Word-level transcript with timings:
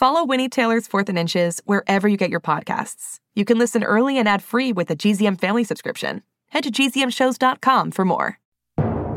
Follow 0.00 0.24
Winnie 0.24 0.48
Taylor's 0.48 0.86
Fourth 0.86 1.10
and 1.10 1.18
Inches 1.18 1.60
wherever 1.66 2.08
you 2.08 2.16
get 2.16 2.30
your 2.30 2.40
podcasts. 2.40 3.18
You 3.34 3.44
can 3.44 3.58
listen 3.58 3.84
early 3.84 4.16
and 4.16 4.26
ad 4.26 4.42
free 4.42 4.72
with 4.72 4.90
a 4.90 4.96
GZM 4.96 5.38
family 5.38 5.62
subscription. 5.62 6.22
Head 6.48 6.64
to 6.64 6.70
gzmshows.com 6.70 7.90
for 7.90 8.06
more. 8.06 8.38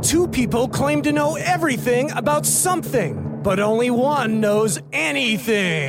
Two 0.01 0.27
people 0.27 0.67
claim 0.67 1.01
to 1.03 1.13
know 1.13 1.37
everything 1.37 2.11
about 2.11 2.45
something, 2.45 3.39
but 3.41 3.61
only 3.61 3.91
one 3.91 4.41
knows 4.41 4.77
anything. 4.91 5.87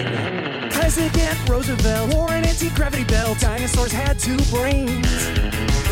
President 0.70 1.48
Roosevelt 1.48 2.14
wore 2.14 2.30
an 2.30 2.44
anti 2.44 2.70
gravity 2.70 3.02
belt. 3.02 3.40
Dinosaurs 3.40 3.90
had 3.90 4.20
two 4.20 4.38
brains. 4.52 5.28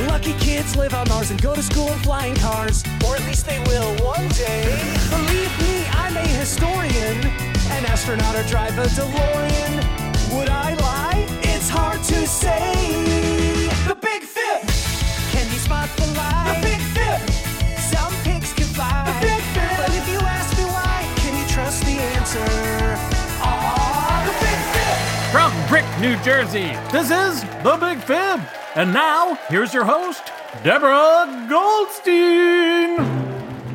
Lucky 0.06 0.34
kids 0.34 0.76
live 0.76 0.94
on 0.94 1.08
Mars 1.08 1.32
and 1.32 1.42
go 1.42 1.56
to 1.56 1.62
school 1.64 1.88
in 1.88 1.98
flying 1.98 2.36
cars, 2.36 2.84
or 3.04 3.16
at 3.16 3.26
least 3.26 3.46
they 3.46 3.58
will 3.66 3.96
one 4.04 4.28
day. 4.28 4.62
Believe 5.10 5.58
me, 5.58 5.86
I'm 5.90 6.16
a 6.16 6.26
historian 6.38 7.51
an 7.78 7.86
astronaut 7.86 8.34
or 8.36 8.42
drive 8.44 8.76
a 8.78 8.84
DeLorean. 8.84 9.74
Would 10.34 10.48
I 10.48 10.74
lie? 10.74 11.26
It's 11.42 11.68
hard 11.68 12.02
to 12.04 12.26
say. 12.26 12.72
The 13.88 13.94
Big 13.94 14.22
Fib. 14.22 14.60
Can 15.32 15.46
you 15.52 15.58
spot 15.58 15.88
the 15.96 16.06
lie? 16.18 16.60
The 16.60 16.68
Big 16.68 16.80
Fib. 16.94 17.20
Some 17.78 18.12
pigs 18.24 18.52
can 18.52 18.66
fly. 18.66 19.04
The 19.08 19.26
Big 19.26 19.42
Fib. 19.54 19.76
But 19.76 19.90
if 19.94 20.08
you 20.08 20.18
ask 20.18 20.56
me 20.58 20.64
why, 20.64 21.08
can 21.16 21.32
you 21.40 21.46
trust 21.48 21.84
the 21.84 21.96
answer? 22.16 22.44
Ah, 23.40 24.22
the 24.26 24.34
Big 24.44 24.60
Fib. 24.72 24.96
From 25.32 25.50
Brick, 25.68 25.86
New 26.00 26.16
Jersey, 26.22 26.76
this 26.92 27.10
is 27.10 27.42
The 27.62 27.76
Big 27.80 27.98
Fib. 28.00 28.40
And 28.74 28.92
now, 28.92 29.34
here's 29.48 29.72
your 29.72 29.84
host, 29.84 30.22
Deborah 30.62 31.46
Goldstein. 31.48 33.21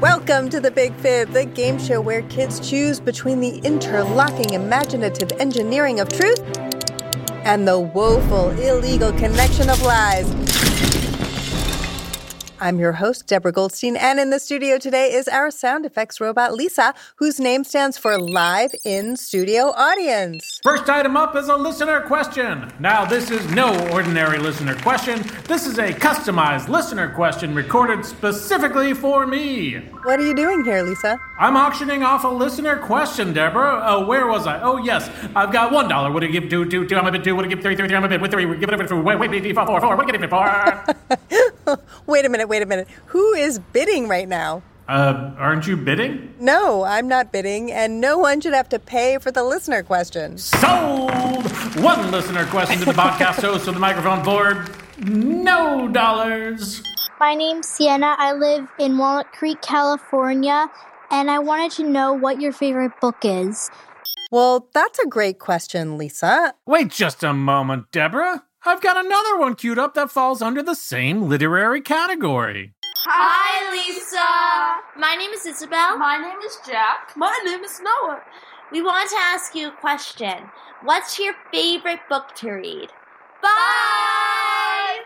Welcome 0.01 0.49
to 0.49 0.59
the 0.59 0.69
Big 0.69 0.93
Fib, 0.97 1.31
the 1.31 1.43
game 1.43 1.79
show 1.79 1.99
where 1.99 2.21
kids 2.21 2.59
choose 2.59 2.99
between 2.99 3.39
the 3.39 3.57
interlocking 3.63 4.53
imaginative 4.53 5.31
engineering 5.39 5.99
of 5.99 6.07
truth 6.09 6.39
and 7.43 7.67
the 7.67 7.79
woeful 7.79 8.51
illegal 8.59 9.11
connection 9.13 9.71
of 9.71 9.81
lies. 9.81 10.46
I'm 12.59 12.79
your 12.79 12.93
host, 12.93 13.27
Deborah 13.27 13.51
Goldstein, 13.51 13.95
and 13.95 14.19
in 14.19 14.31
the 14.31 14.39
studio 14.39 14.79
today 14.79 15.13
is 15.13 15.27
our 15.27 15.51
sound 15.51 15.85
effects 15.85 16.19
robot, 16.19 16.55
Lisa, 16.55 16.95
whose 17.17 17.39
name 17.39 17.63
stands 17.63 17.99
for 17.99 18.17
Live 18.17 18.73
in 18.83 19.15
Studio 19.15 19.65
Audience. 19.75 20.59
First 20.63 20.89
item 20.89 21.15
up 21.15 21.35
is 21.35 21.49
a 21.49 21.55
listener 21.55 22.01
question. 22.01 22.71
Now, 22.79 23.05
this 23.05 23.29
is 23.29 23.47
no 23.51 23.77
ordinary 23.91 24.39
listener 24.39 24.73
question. 24.77 25.23
This 25.47 25.67
is 25.67 25.77
a 25.77 25.93
customized 25.93 26.67
listener 26.67 27.13
question 27.13 27.53
recorded 27.53 28.03
specifically 28.03 28.95
for 28.95 29.27
me. 29.27 29.75
What 30.01 30.19
are 30.19 30.25
you 30.25 30.35
doing 30.35 30.63
here, 30.63 30.81
Lisa? 30.81 31.19
I'm 31.39 31.55
auctioning 31.55 32.01
off 32.01 32.23
a 32.23 32.27
listener 32.27 32.77
question, 32.77 33.33
Deborah. 33.33 33.83
Oh, 33.85 34.07
where 34.07 34.25
was 34.25 34.47
I? 34.47 34.59
Oh, 34.63 34.77
yes. 34.77 35.11
I've 35.35 35.51
got 35.51 35.71
one 35.71 35.87
dollar. 35.87 36.11
Would 36.11 36.23
I 36.23 36.27
give 36.27 36.49
two, 36.49 36.67
two, 36.67 36.87
two? 36.87 36.95
I'm 36.95 37.05
a 37.05 37.11
bit 37.11 37.23
two. 37.23 37.35
Would 37.35 37.45
I 37.45 37.49
give 37.49 37.61
three, 37.61 37.75
three, 37.75 37.87
three? 37.87 37.97
I'm 37.97 38.03
a 38.03 38.09
bit 38.09 38.19
with 38.19 38.31
three. 38.31 38.45
Give 38.57 38.67
it 38.67 38.73
a 38.73 38.77
bit 38.77 38.89
for 38.89 38.99
wait, 38.99 39.19
wait, 39.19 39.29
wait, 39.29 39.53
four, 39.53 39.67
four, 39.67 39.79
four. 39.79 39.95
What 39.95 40.07
give 40.07 40.23
it 40.23 40.29
for? 40.29 41.77
wait 42.07 42.25
a 42.25 42.29
minute 42.29 42.46
minute, 42.47 42.49
wait 42.49 42.63
a 42.63 42.65
minute. 42.65 42.87
Who 43.07 43.33
is 43.33 43.59
bidding 43.59 44.07
right 44.07 44.27
now? 44.27 44.63
Uh, 44.87 45.33
aren't 45.37 45.67
you 45.67 45.75
bidding? 45.75 46.33
No, 46.39 46.83
I'm 46.83 47.07
not 47.09 47.33
bidding, 47.33 47.71
and 47.71 47.99
no 47.99 48.17
one 48.17 48.39
should 48.39 48.53
have 48.53 48.69
to 48.69 48.79
pay 48.79 49.17
for 49.17 49.31
the 49.31 49.43
listener 49.43 49.83
question. 49.83 50.37
Sold! 50.37 51.43
One 51.77 52.09
listener 52.09 52.45
question 52.45 52.79
to 52.79 52.85
the 52.85 52.93
podcast 52.93 53.41
host 53.41 53.67
of 53.67 53.73
the 53.73 53.79
microphone 53.79 54.23
board. 54.23 54.69
No 54.99 55.89
dollars. 55.89 56.81
My 57.19 57.35
name's 57.35 57.67
Sienna. 57.67 58.15
I 58.17 58.31
live 58.31 58.69
in 58.79 58.97
Walnut 58.97 59.31
Creek, 59.33 59.61
California, 59.61 60.67
and 61.11 61.29
I 61.29 61.39
wanted 61.39 61.71
to 61.73 61.83
know 61.83 62.13
what 62.13 62.39
your 62.39 62.53
favorite 62.53 62.93
book 63.01 63.17
is. 63.23 63.69
Well, 64.31 64.69
that's 64.73 64.99
a 64.99 65.07
great 65.07 65.39
question, 65.39 65.97
Lisa. 65.97 66.53
Wait 66.65 66.89
just 66.89 67.23
a 67.23 67.33
moment, 67.33 67.91
Deborah. 67.91 68.43
I've 68.67 68.81
got 68.81 68.97
another 68.97 69.39
one 69.39 69.55
queued 69.55 69.79
up 69.79 69.93
that 69.93 70.11
falls 70.11 70.41
under 70.41 70.61
the 70.61 70.75
same 70.75 71.29
literary 71.29 71.79
category. 71.79 72.73
Hi, 73.05 73.71
Lisa. 73.71 74.99
My 74.99 75.15
name 75.15 75.31
is 75.31 75.45
Isabel. 75.45 75.97
My 75.97 76.17
name 76.17 76.37
is 76.45 76.57
Jack. 76.67 77.13
My 77.15 77.33
name 77.45 77.63
is 77.63 77.79
Noah. 77.79 78.21
We 78.73 78.81
want 78.81 79.09
to 79.09 79.15
ask 79.19 79.55
you 79.55 79.69
a 79.69 79.71
question. 79.71 80.51
What's 80.83 81.17
your 81.17 81.33
favorite 81.49 82.01
book 82.09 82.35
to 82.35 82.51
read? 82.51 82.89
Bye! 83.41 84.97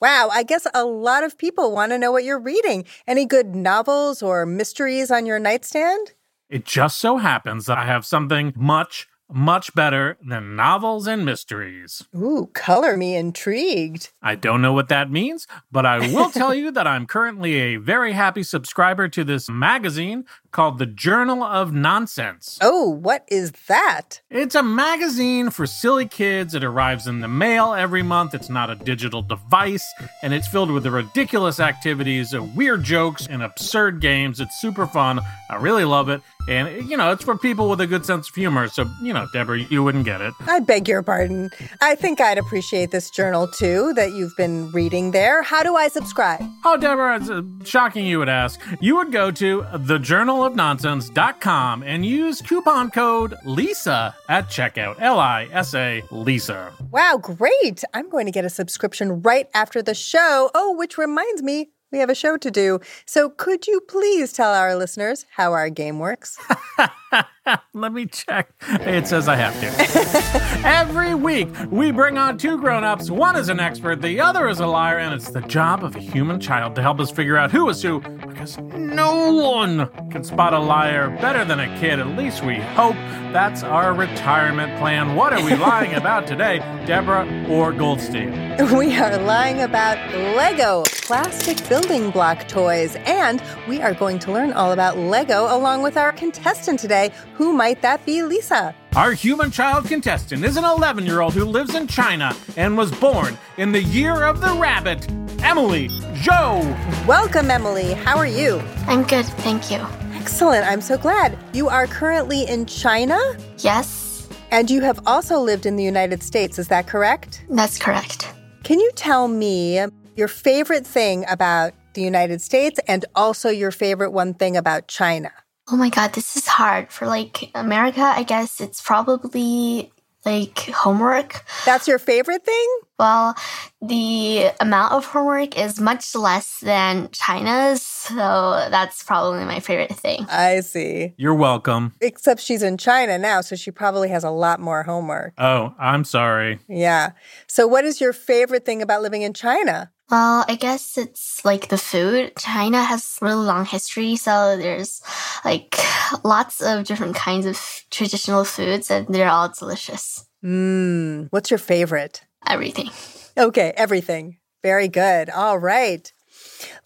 Wow, 0.00 0.28
I 0.32 0.42
guess 0.42 0.66
a 0.74 0.84
lot 0.84 1.22
of 1.22 1.38
people 1.38 1.72
want 1.72 1.92
to 1.92 1.98
know 1.98 2.10
what 2.10 2.24
you're 2.24 2.40
reading. 2.40 2.86
Any 3.06 3.24
good 3.24 3.54
novels 3.54 4.20
or 4.20 4.44
mysteries 4.46 5.12
on 5.12 5.26
your 5.26 5.38
nightstand? 5.38 6.14
It 6.48 6.64
just 6.64 6.98
so 6.98 7.18
happens 7.18 7.66
that 7.66 7.78
I 7.78 7.84
have 7.84 8.04
something 8.04 8.52
much, 8.56 9.06
much 9.32 9.74
better 9.74 10.18
than 10.26 10.56
novels 10.56 11.06
and 11.06 11.24
mysteries. 11.24 12.02
Ooh, 12.16 12.50
color 12.52 12.96
me 12.96 13.16
intrigued. 13.16 14.10
I 14.22 14.34
don't 14.34 14.62
know 14.62 14.72
what 14.72 14.88
that 14.88 15.10
means, 15.10 15.46
but 15.70 15.86
I 15.86 15.98
will 16.12 16.30
tell 16.32 16.54
you 16.54 16.70
that 16.72 16.86
I'm 16.86 17.06
currently 17.06 17.54
a 17.56 17.76
very 17.76 18.12
happy 18.12 18.42
subscriber 18.42 19.08
to 19.08 19.24
this 19.24 19.48
magazine 19.48 20.24
called 20.50 20.78
the 20.78 20.86
Journal 20.86 21.42
of 21.42 21.72
Nonsense. 21.72 22.58
Oh, 22.60 22.88
what 22.88 23.24
is 23.28 23.52
that? 23.68 24.20
It's 24.30 24.54
a 24.54 24.62
magazine 24.62 25.50
for 25.50 25.66
silly 25.66 26.06
kids. 26.06 26.54
It 26.54 26.64
arrives 26.64 27.06
in 27.06 27.20
the 27.20 27.28
mail 27.28 27.72
every 27.72 28.02
month. 28.02 28.34
It's 28.34 28.48
not 28.50 28.70
a 28.70 28.74
digital 28.74 29.22
device, 29.22 29.86
and 30.22 30.34
it's 30.34 30.48
filled 30.48 30.70
with 30.70 30.82
the 30.82 30.90
ridiculous 30.90 31.60
activities, 31.60 32.34
weird 32.56 32.82
jokes, 32.82 33.26
and 33.28 33.42
absurd 33.42 34.00
games. 34.00 34.40
It's 34.40 34.60
super 34.60 34.86
fun. 34.86 35.20
I 35.48 35.56
really 35.56 35.84
love 35.84 36.08
it. 36.08 36.20
And, 36.48 36.88
you 36.88 36.96
know, 36.96 37.10
it's 37.12 37.24
for 37.24 37.36
people 37.36 37.68
with 37.68 37.80
a 37.80 37.86
good 37.86 38.04
sense 38.04 38.28
of 38.28 38.34
humor. 38.34 38.66
So, 38.68 38.86
you 39.02 39.12
know, 39.12 39.26
Deborah, 39.32 39.58
you 39.58 39.84
wouldn't 39.84 40.04
get 40.04 40.20
it. 40.20 40.34
I 40.46 40.60
beg 40.60 40.88
your 40.88 41.02
pardon. 41.02 41.50
I 41.80 41.94
think 41.94 42.20
I'd 42.20 42.38
appreciate 42.38 42.90
this 42.90 43.10
journal 43.10 43.46
too 43.48 43.92
that 43.94 44.12
you've 44.12 44.36
been 44.36 44.70
reading 44.72 45.12
there. 45.12 45.42
How 45.42 45.62
do 45.62 45.76
I 45.76 45.88
subscribe? 45.88 46.40
Oh, 46.64 46.76
Deborah, 46.76 47.16
it's 47.16 47.30
uh, 47.30 47.42
shocking 47.64 48.06
you 48.06 48.18
would 48.18 48.28
ask. 48.28 48.60
You 48.80 48.96
would 48.96 49.12
go 49.12 49.30
to 49.30 49.62
thejournalofnonsense.com 49.62 51.82
and 51.82 52.06
use 52.06 52.40
coupon 52.40 52.90
code 52.90 53.34
LISA 53.44 54.14
at 54.28 54.48
checkout. 54.48 54.96
L 55.00 55.18
I 55.18 55.48
S 55.52 55.74
A, 55.74 56.02
Lisa. 56.10 56.72
Wow, 56.90 57.18
great. 57.20 57.84
I'm 57.94 58.08
going 58.08 58.26
to 58.26 58.32
get 58.32 58.44
a 58.44 58.50
subscription 58.50 59.22
right 59.22 59.48
after 59.54 59.82
the 59.82 59.94
show. 59.94 60.50
Oh, 60.54 60.76
which 60.76 60.98
reminds 60.98 61.42
me, 61.42 61.70
we 61.92 61.98
have 61.98 62.10
a 62.10 62.14
show 62.14 62.36
to 62.36 62.50
do. 62.50 62.80
So 63.06 63.28
could 63.30 63.66
you 63.66 63.80
please 63.80 64.32
tell 64.32 64.52
our 64.52 64.74
listeners 64.76 65.26
how 65.36 65.52
our 65.52 65.70
game 65.70 65.98
works? 65.98 66.38
Let 67.74 67.92
me 67.92 68.06
check. 68.06 68.52
It 68.68 69.06
says 69.06 69.28
I 69.28 69.36
have 69.36 69.58
to. 69.60 70.60
Every 70.66 71.14
week, 71.14 71.48
we 71.70 71.90
bring 71.90 72.18
on 72.18 72.38
two 72.38 72.58
grown 72.58 72.84
ups. 72.84 73.10
One 73.10 73.36
is 73.36 73.48
an 73.48 73.60
expert, 73.60 74.02
the 74.02 74.20
other 74.20 74.48
is 74.48 74.60
a 74.60 74.66
liar, 74.66 74.98
and 74.98 75.14
it's 75.14 75.30
the 75.30 75.40
job 75.42 75.84
of 75.84 75.96
a 75.96 76.00
human 76.00 76.40
child 76.40 76.74
to 76.76 76.82
help 76.82 77.00
us 77.00 77.10
figure 77.10 77.36
out 77.36 77.50
who 77.50 77.68
is 77.68 77.82
who 77.82 78.00
because 78.00 78.58
no 78.58 79.32
one 79.32 79.88
can 80.10 80.24
spot 80.24 80.52
a 80.54 80.58
liar 80.58 81.10
better 81.20 81.44
than 81.44 81.60
a 81.60 81.78
kid. 81.78 81.98
At 81.98 82.08
least 82.08 82.44
we 82.44 82.56
hope. 82.56 82.96
That's 83.32 83.62
our 83.62 83.94
retirement 83.94 84.76
plan. 84.78 85.14
What 85.14 85.32
are 85.32 85.44
we 85.44 85.54
lying 85.56 85.94
about 85.94 86.26
today, 86.26 86.58
Deborah 86.86 87.26
or 87.48 87.72
Goldstein? 87.72 88.50
We 88.76 88.96
are 88.98 89.18
lying 89.18 89.62
about 89.62 89.96
Lego, 90.36 90.82
plastic 91.02 91.66
building 91.68 92.10
block 92.10 92.48
toys, 92.48 92.96
and 93.06 93.42
we 93.68 93.80
are 93.80 93.94
going 93.94 94.18
to 94.20 94.32
learn 94.32 94.52
all 94.52 94.72
about 94.72 94.98
Lego 94.98 95.44
along 95.56 95.82
with 95.82 95.96
our 95.96 96.12
contestant 96.12 96.78
today. 96.78 97.12
Who 97.40 97.54
might 97.54 97.80
that 97.80 98.04
be, 98.04 98.22
Lisa? 98.22 98.74
Our 98.94 99.12
human 99.12 99.50
child 99.50 99.86
contestant 99.86 100.44
is 100.44 100.58
an 100.58 100.64
11 100.64 101.06
year 101.06 101.22
old 101.22 101.32
who 101.32 101.46
lives 101.46 101.74
in 101.74 101.86
China 101.86 102.36
and 102.58 102.76
was 102.76 102.92
born 102.92 103.38
in 103.56 103.72
the 103.72 103.82
year 103.82 104.24
of 104.24 104.42
the 104.42 104.52
rabbit, 104.60 105.10
Emily 105.42 105.88
Zhou. 106.20 107.06
Welcome, 107.06 107.50
Emily. 107.50 107.94
How 107.94 108.18
are 108.18 108.26
you? 108.26 108.60
I'm 108.86 109.04
good, 109.04 109.24
thank 109.24 109.70
you. 109.70 109.78
Excellent. 110.20 110.66
I'm 110.66 110.82
so 110.82 110.98
glad. 110.98 111.38
You 111.54 111.70
are 111.70 111.86
currently 111.86 112.42
in 112.42 112.66
China? 112.66 113.18
Yes. 113.56 114.28
And 114.50 114.70
you 114.70 114.82
have 114.82 115.00
also 115.06 115.40
lived 115.40 115.64
in 115.64 115.76
the 115.76 115.84
United 115.84 116.22
States, 116.22 116.58
is 116.58 116.68
that 116.68 116.88
correct? 116.88 117.42
That's 117.48 117.78
correct. 117.78 118.30
Can 118.64 118.78
you 118.78 118.90
tell 118.96 119.28
me 119.28 119.80
your 120.14 120.28
favorite 120.28 120.86
thing 120.86 121.24
about 121.26 121.72
the 121.94 122.02
United 122.02 122.42
States 122.42 122.78
and 122.86 123.06
also 123.14 123.48
your 123.48 123.70
favorite 123.70 124.10
one 124.10 124.34
thing 124.34 124.58
about 124.58 124.88
China? 124.88 125.32
Oh 125.70 125.76
my 125.76 125.88
god, 125.88 126.12
this 126.14 126.36
is 126.36 126.48
hard. 126.48 126.90
For 126.90 127.06
like 127.06 127.50
America, 127.54 128.02
I 128.02 128.24
guess 128.24 128.60
it's 128.60 128.80
probably 128.80 129.92
like 130.24 130.58
homework. 130.58 131.44
That's 131.64 131.86
your 131.86 131.98
favorite 131.98 132.44
thing? 132.44 132.80
Well, 133.00 133.34
the 133.80 134.50
amount 134.60 134.92
of 134.92 135.06
homework 135.06 135.58
is 135.58 135.80
much 135.80 136.14
less 136.14 136.58
than 136.60 137.08
China's, 137.12 137.80
so 137.80 138.66
that's 138.70 139.02
probably 139.02 139.42
my 139.46 139.60
favorite 139.60 139.94
thing. 139.94 140.26
I 140.28 140.60
see. 140.60 141.14
You're 141.16 141.34
welcome. 141.34 141.94
Except 142.02 142.42
she's 142.42 142.62
in 142.62 142.76
China 142.76 143.16
now, 143.16 143.40
so 143.40 143.56
she 143.56 143.70
probably 143.70 144.10
has 144.10 144.22
a 144.22 144.28
lot 144.28 144.60
more 144.60 144.82
homework. 144.82 145.32
Oh, 145.38 145.74
I'm 145.78 146.04
sorry. 146.04 146.58
Yeah. 146.68 147.12
So, 147.46 147.66
what 147.66 147.86
is 147.86 148.02
your 148.02 148.12
favorite 148.12 148.66
thing 148.66 148.82
about 148.82 149.00
living 149.00 149.22
in 149.22 149.32
China? 149.32 149.90
Well, 150.10 150.44
I 150.46 150.56
guess 150.56 150.98
it's 150.98 151.42
like 151.42 151.68
the 151.68 151.78
food. 151.78 152.32
China 152.36 152.82
has 152.84 153.16
really 153.22 153.46
long 153.46 153.64
history, 153.64 154.16
so 154.16 154.58
there's 154.58 155.00
like 155.42 155.74
lots 156.22 156.60
of 156.60 156.84
different 156.84 157.16
kinds 157.16 157.46
of 157.46 157.58
traditional 157.90 158.44
foods, 158.44 158.90
and 158.90 159.06
they're 159.08 159.30
all 159.30 159.48
delicious. 159.48 160.26
Mmm. 160.44 161.28
What's 161.30 161.50
your 161.50 161.56
favorite? 161.56 162.24
Everything. 162.46 162.90
Okay, 163.36 163.72
everything. 163.76 164.38
Very 164.62 164.88
good. 164.88 165.30
All 165.30 165.58
right. 165.58 166.12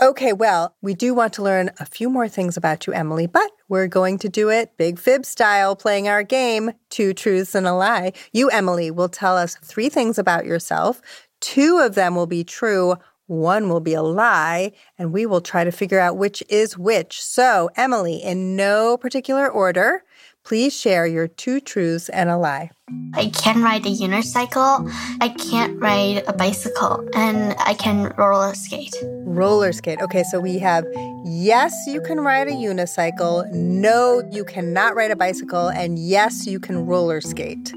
Okay, 0.00 0.32
well, 0.32 0.76
we 0.82 0.94
do 0.94 1.14
want 1.14 1.32
to 1.34 1.42
learn 1.42 1.70
a 1.78 1.86
few 1.86 2.08
more 2.08 2.28
things 2.28 2.56
about 2.56 2.86
you, 2.86 2.92
Emily, 2.92 3.26
but 3.26 3.50
we're 3.68 3.86
going 3.86 4.18
to 4.18 4.28
do 4.28 4.48
it 4.50 4.76
big 4.76 4.98
fib 4.98 5.24
style, 5.24 5.76
playing 5.76 6.08
our 6.08 6.22
game, 6.22 6.72
Two 6.90 7.12
Truths 7.12 7.54
and 7.54 7.66
a 7.66 7.72
Lie. 7.72 8.12
You, 8.32 8.48
Emily, 8.50 8.90
will 8.90 9.08
tell 9.08 9.36
us 9.36 9.56
three 9.56 9.88
things 9.88 10.18
about 10.18 10.44
yourself. 10.44 11.00
Two 11.40 11.78
of 11.78 11.94
them 11.94 12.14
will 12.14 12.26
be 12.26 12.44
true, 12.44 12.96
one 13.26 13.68
will 13.68 13.80
be 13.80 13.94
a 13.94 14.02
lie, 14.02 14.72
and 14.98 15.12
we 15.12 15.24
will 15.24 15.40
try 15.40 15.64
to 15.64 15.72
figure 15.72 15.98
out 15.98 16.16
which 16.16 16.42
is 16.48 16.76
which. 16.76 17.22
So, 17.22 17.70
Emily, 17.76 18.16
in 18.16 18.54
no 18.54 18.96
particular 18.96 19.48
order, 19.48 20.04
please 20.44 20.78
share 20.78 21.06
your 21.06 21.26
two 21.26 21.60
truths 21.60 22.08
and 22.10 22.28
a 22.30 22.36
lie. 22.36 22.70
I 23.14 23.30
can 23.30 23.62
ride 23.62 23.86
a 23.86 23.90
unicycle, 23.90 24.90
I 25.20 25.30
can't 25.30 25.80
ride 25.80 26.22
a 26.26 26.34
bicycle, 26.34 27.08
and 27.14 27.54
I 27.58 27.72
can 27.74 28.12
roller 28.18 28.54
skate. 28.54 28.94
Roller 29.02 29.72
skate. 29.72 30.00
Okay, 30.02 30.22
so 30.22 30.38
we 30.38 30.58
have 30.58 30.84
yes, 31.24 31.74
you 31.86 32.02
can 32.02 32.20
ride 32.20 32.48
a 32.48 32.52
unicycle, 32.52 33.50
no, 33.52 34.22
you 34.30 34.44
cannot 34.44 34.94
ride 34.94 35.10
a 35.10 35.16
bicycle, 35.16 35.68
and 35.68 35.98
yes, 35.98 36.46
you 36.46 36.60
can 36.60 36.86
roller 36.86 37.22
skate. 37.22 37.72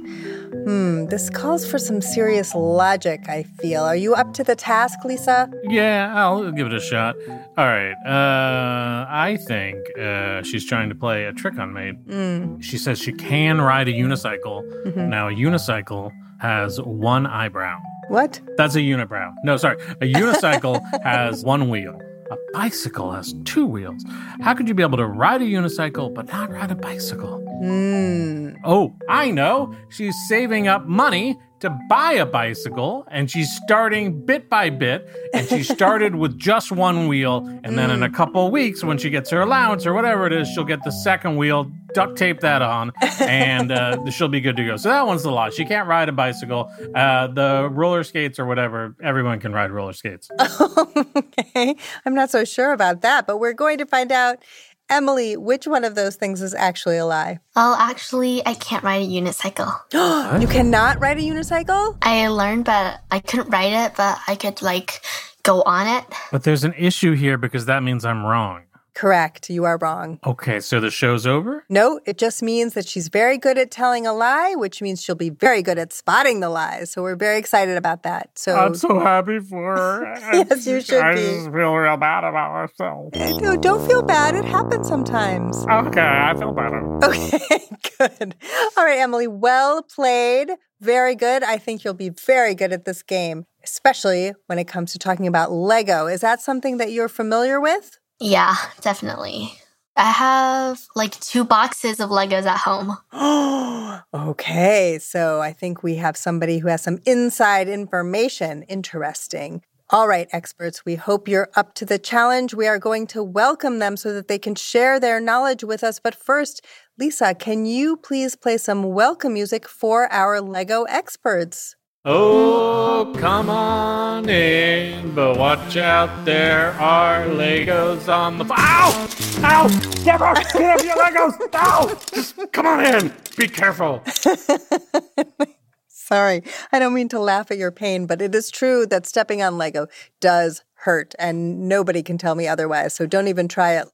Hmm, 0.68 1.06
this 1.06 1.30
calls 1.30 1.66
for 1.66 1.78
some 1.80 2.02
serious 2.02 2.54
logic, 2.54 3.30
I 3.30 3.44
feel. 3.44 3.84
Are 3.84 3.96
you 3.96 4.14
up 4.16 4.34
to 4.34 4.44
the 4.44 4.54
task, 4.54 5.00
Lisa? 5.06 5.50
Yeah, 5.64 6.12
I'll 6.14 6.52
give 6.52 6.68
it 6.68 6.74
a 6.74 6.82
shot. 6.82 7.16
All 7.58 7.66
right. 7.66 7.94
Uh, 8.06 9.06
I 9.10 9.38
think 9.48 9.78
uh, 9.98 10.44
she's 10.44 10.66
trying 10.66 10.90
to 10.90 10.96
play 10.96 11.24
a 11.24 11.32
trick 11.32 11.58
on 11.58 11.72
me. 11.74 11.94
Mm. 12.10 12.62
She 12.62 12.78
says 12.78 13.00
she 13.00 13.14
can 13.14 13.62
ride 13.62 13.88
a 13.88 13.94
unicycle. 13.94 14.62
Mhm. 14.88 15.08
Now, 15.08 15.30
a 15.30 15.32
unicycle 15.32 16.12
has 16.40 16.82
one 16.82 17.26
eyebrow. 17.26 17.80
What? 18.10 18.42
That's 18.58 18.76
a 18.76 18.80
unibrow. 18.80 19.34
No, 19.46 19.56
sorry. 19.56 19.78
A 20.02 20.06
unicycle 20.14 20.82
has 21.04 21.46
one 21.46 21.70
wheel. 21.70 21.98
A 22.30 22.38
bicycle 22.54 23.12
has 23.12 23.34
two 23.46 23.66
wheels. 23.66 24.04
How 24.42 24.54
could 24.54 24.68
you 24.68 24.74
be 24.74 24.84
able 24.84 24.98
to 24.98 25.06
ride 25.06 25.42
a 25.42 25.46
unicycle 25.46 26.14
but 26.14 26.28
not 26.28 26.52
ride 26.52 26.72
a 26.72 26.76
bicycle? 26.76 27.40
Hmm. 27.62 28.56
Oh, 28.64 28.96
I 29.08 29.32
know. 29.32 29.74
She's 29.90 30.16
saving 30.28 30.68
up 30.68 30.86
money 30.86 31.38
to 31.60 31.70
buy 31.90 32.14
a 32.14 32.26
bicycle 32.26 33.08
and 33.10 33.32
she's 33.32 33.52
starting 33.64 34.26
bit 34.26 34.50
by 34.50 34.70
bit. 34.70 35.10
And 35.34 35.48
she 35.48 35.64
started 35.76 36.16
with 36.16 36.38
just 36.38 36.72
one 36.72 37.08
wheel. 37.08 37.48
And 37.64 37.78
then 37.78 37.90
in 37.90 38.04
a 38.04 38.10
couple 38.10 38.46
of 38.46 38.52
weeks, 38.52 38.84
when 38.84 38.98
she 38.98 39.10
gets 39.10 39.30
her 39.32 39.42
allowance 39.42 39.86
or 39.86 39.94
whatever 39.94 40.28
it 40.28 40.34
is, 40.34 40.48
she'll 40.50 40.66
get 40.66 40.84
the 40.84 40.92
second 40.92 41.38
wheel, 41.38 41.72
duct 41.94 42.18
tape 42.18 42.42
that 42.42 42.62
on, 42.62 42.92
and 43.20 43.72
uh, 43.72 44.06
she'll 44.12 44.28
be 44.28 44.42
good 44.42 44.56
to 44.58 44.66
go. 44.66 44.78
So 44.78 44.90
that 44.90 45.06
one's 45.06 45.24
the 45.24 45.32
lie. 45.32 45.50
She 45.50 45.66
can't 45.66 45.88
ride 45.88 46.10
a 46.10 46.12
bicycle. 46.12 46.72
Uh, 46.96 47.28
the 47.28 47.70
roller 47.72 48.04
skates 48.04 48.40
or 48.40 48.46
whatever, 48.46 48.96
everyone 49.02 49.40
can 49.40 49.54
ride 49.54 49.72
roller 49.72 49.94
skates. 49.94 50.30
okay. 51.16 51.76
I'm 52.06 52.14
not 52.14 52.30
so 52.30 52.46
sure 52.46 52.72
about 52.72 53.02
that, 53.02 53.28
but 53.28 53.40
we're 53.40 53.54
going 53.54 53.78
to 53.80 53.86
find 53.86 54.12
out. 54.12 54.44
Emily, 54.90 55.36
which 55.36 55.68
one 55.68 55.84
of 55.84 55.96
those 55.96 56.16
things 56.16 56.42
is 56.42 56.54
actually 56.54 56.96
a 56.96 57.06
lie? 57.06 57.40
Well, 57.58 57.74
actually, 57.74 58.42
I 58.48 58.54
can't 58.54 58.86
ride 58.86 59.02
a 59.02 59.06
unicycle. 59.06 59.70
you 60.42 60.48
cannot 60.48 61.02
ride 61.02 61.18
a 61.18 61.22
unicycle? 61.22 61.98
I 62.02 62.30
learned, 62.30 62.64
but 62.64 63.02
I 63.12 63.20
couldn't 63.20 63.50
ride 63.50 63.74
it, 63.74 63.98
but 63.98 64.18
I 64.30 64.36
could 64.36 64.62
like 64.62 65.02
go 65.44 65.62
on 65.64 65.88
it. 65.88 66.06
But 66.32 66.44
there's 66.44 66.64
an 66.64 66.74
issue 66.78 67.14
here 67.14 67.38
because 67.38 67.66
that 67.66 67.84
means 67.84 68.06
I'm 68.06 68.26
wrong. 68.26 68.64
Correct. 68.98 69.52
You 69.52 69.64
are 69.66 69.78
wrong. 69.78 70.20
Okay, 70.26 70.60
so 70.60 70.80
the 70.80 70.90
show's 70.90 71.28
over? 71.28 71.64
No, 71.70 72.00
it 72.08 72.18
just 72.18 72.42
means 72.42 72.74
that 72.74 72.88
she's 72.88 73.10
very 73.10 73.38
good 73.38 73.56
at 73.60 73.70
telling 73.70 74.08
a 74.08 74.14
lie, 74.14 74.56
which 74.56 74.82
means 74.82 75.04
she'll 75.04 75.14
be 75.14 75.30
very 75.30 75.62
good 75.62 75.78
at 75.78 75.94
spotting 75.94 76.40
the 76.40 76.50
lies. 76.50 76.90
So 76.94 77.04
we're 77.04 77.16
very 77.16 77.38
excited 77.38 77.78
about 77.78 78.02
that. 78.04 78.32
So 78.34 78.56
I'm 78.56 78.74
so 78.74 79.00
happy 79.00 79.40
for 79.40 79.76
her. 79.76 80.16
Yes, 80.50 80.66
you 80.66 80.82
should 80.82 81.02
I 81.04 81.14
be. 81.14 81.22
just 81.22 81.52
feel 81.52 81.76
real 81.76 81.98
bad 81.98 82.24
about 82.24 82.54
myself. 82.54 83.14
no, 83.40 83.56
don't 83.56 83.88
feel 83.88 84.02
bad. 84.02 84.34
It 84.34 84.46
happens 84.46 84.88
sometimes. 84.88 85.64
Okay, 85.68 86.02
I 86.02 86.34
feel 86.36 86.54
better. 86.54 86.82
Okay, 87.06 87.40
good. 88.00 88.36
All 88.78 88.84
right, 88.84 88.98
Emily, 88.98 89.28
well 89.28 89.84
played. 89.84 90.50
Very 90.82 91.14
good. 91.14 91.44
I 91.44 91.60
think 91.60 91.84
you'll 91.84 91.94
be 91.94 92.10
very 92.10 92.56
good 92.56 92.74
at 92.74 92.86
this 92.86 93.04
game, 93.04 93.46
especially 93.64 94.34
when 94.48 94.58
it 94.58 94.68
comes 94.68 94.92
to 94.94 94.98
talking 94.98 95.28
about 95.28 95.52
Lego. 95.52 96.08
Is 96.08 96.22
that 96.22 96.42
something 96.42 96.78
that 96.78 96.92
you're 96.92 97.10
familiar 97.10 97.62
with? 97.62 98.00
Yeah, 98.20 98.56
definitely. 98.82 99.54
I 99.96 100.12
have 100.12 100.86
like 100.96 101.20
two 101.20 101.44
boxes 101.44 102.00
of 102.00 102.12
Legos 102.12 102.46
at 102.46 102.60
home. 102.60 102.98
okay, 104.14 105.00
so 105.00 105.42
I 105.42 105.54
think 105.54 105.82
we 105.82 105.96
have 105.96 106.16
somebody 106.16 106.60
who 106.60 106.68
has 106.68 106.84
some 106.84 107.00
inside 107.06 107.68
information. 107.68 108.64
Interesting. 108.64 109.64
All 109.90 110.08
right, 110.08 110.28
experts, 110.34 110.84
we 110.84 110.96
hope 110.96 111.30
you're 111.30 111.50
up 111.56 111.74
to 111.76 111.86
the 111.86 111.98
challenge. 111.98 112.54
We 112.54 112.68
are 112.68 112.78
going 112.78 113.08
to 113.08 113.24
welcome 113.24 113.80
them 113.80 113.96
so 113.96 114.14
that 114.14 114.28
they 114.28 114.38
can 114.38 114.54
share 114.54 115.00
their 115.00 115.22
knowledge 115.22 115.64
with 115.64 115.82
us. 115.82 115.98
But 115.98 116.14
first, 116.14 116.64
Lisa, 117.00 117.34
can 117.34 117.66
you 117.66 117.96
please 117.96 118.36
play 118.36 118.58
some 118.58 118.84
welcome 118.84 119.34
music 119.34 119.66
for 119.66 120.12
our 120.12 120.42
Lego 120.42 120.84
experts? 120.84 121.77
Oh, 122.10 123.14
come 123.18 123.50
on 123.50 124.30
in, 124.30 125.14
but 125.14 125.38
watch 125.38 125.76
out, 125.76 126.24
there 126.24 126.72
are 126.80 127.26
Legos 127.26 128.08
on 128.08 128.38
the. 128.38 128.46
Ow! 128.46 129.10
Ow! 129.44 129.68
Deborah, 130.06 130.34
get 130.54 130.80
up 130.80 130.86
your 130.86 130.96
Legos! 130.96 131.54
Ow! 131.54 132.00
Just 132.14 132.52
come 132.54 132.66
on 132.66 132.86
in. 132.86 133.14
Be 133.36 133.50
careful. 133.50 134.02
Sorry, 135.90 136.44
I 136.72 136.80
don't 136.80 136.94
mean 136.94 137.10
to 137.10 137.20
laugh 137.20 137.52
at 137.52 137.58
your 137.58 137.74
pain, 137.74 138.06
but 138.06 138.22
it 138.22 138.34
is 138.34 138.50
true 138.50 138.86
that 138.86 139.06
stepping 139.06 139.42
on 139.42 139.58
Lego 139.58 139.88
does 140.22 140.64
hurt, 140.76 141.14
and 141.20 141.68
nobody 141.68 142.04
can 142.04 142.18
tell 142.18 142.36
me 142.36 142.48
otherwise, 142.48 142.94
so 142.94 143.06
don't 143.06 143.28
even 143.28 143.50
try 143.50 143.74
it. 143.74 143.90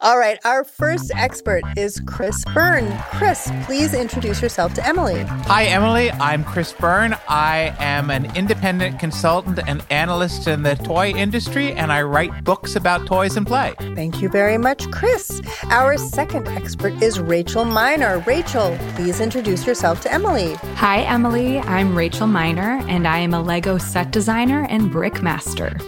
All 0.00 0.18
right, 0.18 0.38
our 0.44 0.62
first 0.62 1.10
expert 1.14 1.62
is 1.76 2.00
Chris 2.06 2.44
Byrne. 2.52 2.96
Chris, 3.14 3.50
please 3.64 3.94
introduce 3.94 4.42
yourself 4.42 4.74
to 4.74 4.86
Emily. 4.86 5.22
Hi, 5.22 5.64
Emily. 5.64 6.10
I'm 6.12 6.44
Chris 6.44 6.72
Byrne. 6.74 7.16
I 7.28 7.74
am 7.78 8.10
an 8.10 8.34
independent 8.36 9.00
consultant 9.00 9.58
and 9.66 9.82
analyst 9.90 10.48
in 10.48 10.62
the 10.62 10.74
toy 10.76 11.10
industry, 11.10 11.72
and 11.72 11.90
I 11.90 12.02
write 12.02 12.44
books 12.44 12.76
about 12.76 13.06
toys 13.06 13.36
and 13.36 13.46
play. 13.46 13.74
Thank 13.94 14.20
you 14.20 14.28
very 14.28 14.58
much, 14.58 14.90
Chris. 14.90 15.40
Our 15.70 15.96
second 15.96 16.46
expert 16.48 17.02
is 17.02 17.18
Rachel 17.18 17.64
Miner. 17.64 18.18
Rachel, 18.26 18.76
please 18.96 19.20
introduce 19.20 19.66
yourself 19.66 20.02
to 20.02 20.12
Emily. 20.12 20.54
Hi, 20.76 21.00
Emily. 21.02 21.58
I'm 21.60 21.96
Rachel 21.96 22.26
Miner, 22.26 22.82
and 22.86 23.08
I 23.08 23.18
am 23.18 23.32
a 23.32 23.42
Lego 23.42 23.78
set 23.78 24.10
designer 24.10 24.66
and 24.68 24.92
brick 24.92 25.22
master. 25.22 25.78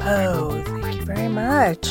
Oh, 0.00 0.62
thank 0.66 0.96
you 0.96 1.04
very 1.04 1.28
much. 1.28 1.88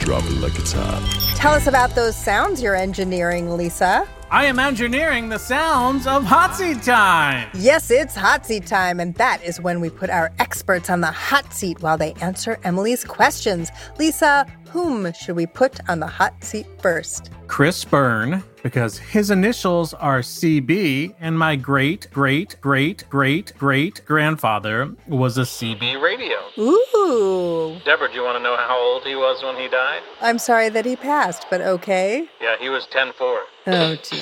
Drop 0.00 0.24
it 0.24 0.40
like 0.40 0.58
it's 0.58 0.72
hot. 0.72 1.36
Tell 1.36 1.52
us 1.52 1.68
about 1.68 1.94
those 1.94 2.16
sounds 2.16 2.60
you're 2.60 2.74
engineering, 2.74 3.56
Lisa. 3.56 4.08
I 4.28 4.46
am 4.46 4.58
engineering 4.58 5.28
the 5.28 5.38
sounds 5.38 6.04
of 6.06 6.24
hot 6.24 6.56
seat 6.56 6.82
time. 6.82 7.48
Yes, 7.54 7.90
it's 7.90 8.16
hot 8.16 8.44
seat 8.44 8.66
time, 8.66 8.98
and 8.98 9.14
that 9.16 9.42
is 9.44 9.60
when 9.60 9.80
we 9.80 9.88
put 9.88 10.10
our 10.10 10.32
experts 10.40 10.90
on 10.90 11.00
the 11.00 11.12
hot 11.12 11.52
seat 11.52 11.80
while 11.80 11.96
they 11.96 12.12
answer 12.14 12.58
Emily's 12.64 13.04
questions. 13.04 13.70
Lisa, 13.98 14.46
whom 14.70 15.12
should 15.12 15.36
we 15.36 15.46
put 15.46 15.78
on 15.88 16.00
the 16.00 16.06
hot 16.08 16.42
seat 16.42 16.66
first? 16.80 17.30
Chris 17.46 17.84
Byrne, 17.84 18.42
because 18.62 18.98
his 18.98 19.30
initials 19.30 19.94
are 19.94 20.20
CB, 20.20 21.14
and 21.20 21.38
my 21.38 21.56
great, 21.56 22.08
great, 22.12 22.56
great, 22.60 23.04
great, 23.08 23.52
great 23.58 24.02
grandfather 24.04 24.94
was 25.06 25.38
a 25.38 25.42
CB 25.42 26.00
radio. 26.02 26.36
Ooh. 26.58 27.78
Deborah, 27.84 28.08
do 28.08 28.14
you 28.14 28.22
want 28.22 28.38
to 28.38 28.42
know 28.42 28.56
how 28.56 28.78
old 28.78 29.04
he 29.04 29.14
was 29.14 29.42
when 29.42 29.56
he 29.56 29.68
died? 29.68 30.02
I'm 30.20 30.38
sorry 30.38 30.68
that 30.68 30.84
he 30.84 30.96
passed, 30.96 31.46
but 31.50 31.60
okay. 31.60 32.28
Yeah, 32.40 32.56
he 32.58 32.68
was 32.68 32.86
10 32.86 33.12
4. 33.12 33.40
Oh, 33.66 33.96
dear. 34.02 34.20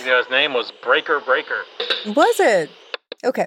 You 0.00 0.06
know, 0.06 0.18
his 0.18 0.30
name 0.30 0.54
was 0.54 0.72
Breaker 0.82 1.20
Breaker. 1.20 1.62
Was 2.06 2.40
it? 2.40 2.70
Okay. 3.24 3.46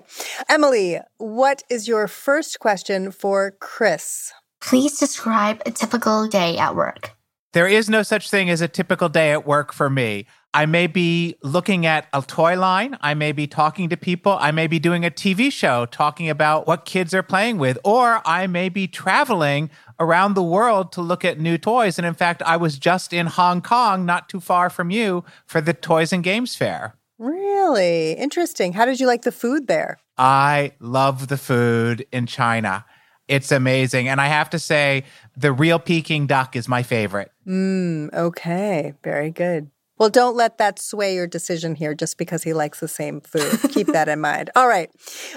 Emily, 0.50 1.00
what 1.18 1.63
is 1.70 1.88
your 1.88 2.08
first 2.08 2.60
question 2.60 3.12
for 3.12 3.51
Chris? 3.60 4.34
Please 4.60 5.00
describe 5.00 5.62
a 5.66 5.72
typical 5.72 6.28
day 6.28 6.58
at 6.58 6.75
work. 6.75 7.12
There 7.53 7.67
is 7.67 7.89
no 7.89 8.01
such 8.01 8.29
thing 8.29 8.50
as 8.50 8.62
a 8.62 8.70
typical 8.70 9.10
day 9.10 9.31
at 9.31 9.46
work 9.46 9.74
for 9.74 9.89
me. 9.89 10.25
I 10.53 10.65
may 10.65 10.88
be 10.88 11.36
looking 11.43 11.86
at 11.86 12.08
a 12.13 12.22
toy 12.22 12.58
line. 12.58 12.98
I 13.01 13.13
may 13.13 13.34
be 13.34 13.46
talking 13.46 13.89
to 13.89 13.98
people. 13.98 14.38
I 14.39 14.51
may 14.51 14.67
be 14.67 14.79
doing 14.79 15.03
a 15.03 15.10
TV 15.10 15.51
show 15.51 15.86
talking 15.86 16.29
about 16.29 16.65
what 16.65 16.86
kids 16.86 17.13
are 17.13 17.24
playing 17.24 17.58
with, 17.58 17.77
or 17.84 18.22
I 18.25 18.48
may 18.48 18.70
be 18.70 18.88
traveling 18.88 19.70
around 20.00 20.34
the 20.34 20.43
world 20.43 20.93
to 20.93 21.01
look 21.01 21.25
at 21.25 21.39
new 21.39 21.58
toys. 21.58 21.98
And 21.98 22.05
in 22.05 22.13
fact, 22.13 22.41
I 22.43 22.55
was 22.55 22.77
just 22.77 23.12
in 23.12 23.27
Hong 23.27 23.62
Kong, 23.62 24.05
not 24.05 24.29
too 24.29 24.39
far 24.39 24.70
from 24.70 24.89
you, 24.89 25.25
for 25.46 25.60
the 25.60 25.74
Toys 25.74 26.13
and 26.13 26.24
Games 26.24 26.55
Fair. 26.55 26.96
Really? 27.17 28.13
Interesting. 28.13 28.74
How 28.74 28.86
did 28.86 29.01
you 29.01 29.08
like 29.08 29.24
the 29.24 29.31
food 29.31 29.67
there? 29.67 30.00
I 30.17 30.72
love 30.79 31.27
the 31.27 31.38
food 31.38 32.05
in 32.12 32.27
China. 32.27 32.86
It's 33.28 33.51
amazing. 33.51 34.08
And 34.08 34.20
I 34.20 34.28
have 34.28 34.50
to 34.51 34.60
say, 34.60 35.04
the 35.38 35.51
real 35.51 35.80
Peking 35.80 36.28
duck 36.28 36.56
is 36.56 36.68
my 36.68 36.84
favorite. 36.84 37.32
Mm, 37.48 38.13
okay. 38.13 38.94
Very 39.04 39.32
good. 39.32 39.70
Well, 39.98 40.10
don't 40.10 40.36
let 40.36 40.58
that 40.58 40.80
sway 40.80 41.13
your 41.13 41.28
decision 41.28 41.75
here 41.75 41.94
just 41.94 42.18
because 42.18 42.44
he 42.44 42.54
likes 42.54 42.80
the 42.80 42.88
same 42.88 43.22
food. 43.22 43.60
Keep 43.72 43.88
that 43.88 44.10
in 44.10 44.20
mind. 44.20 44.50
All 44.56 44.68
right. 44.68 44.90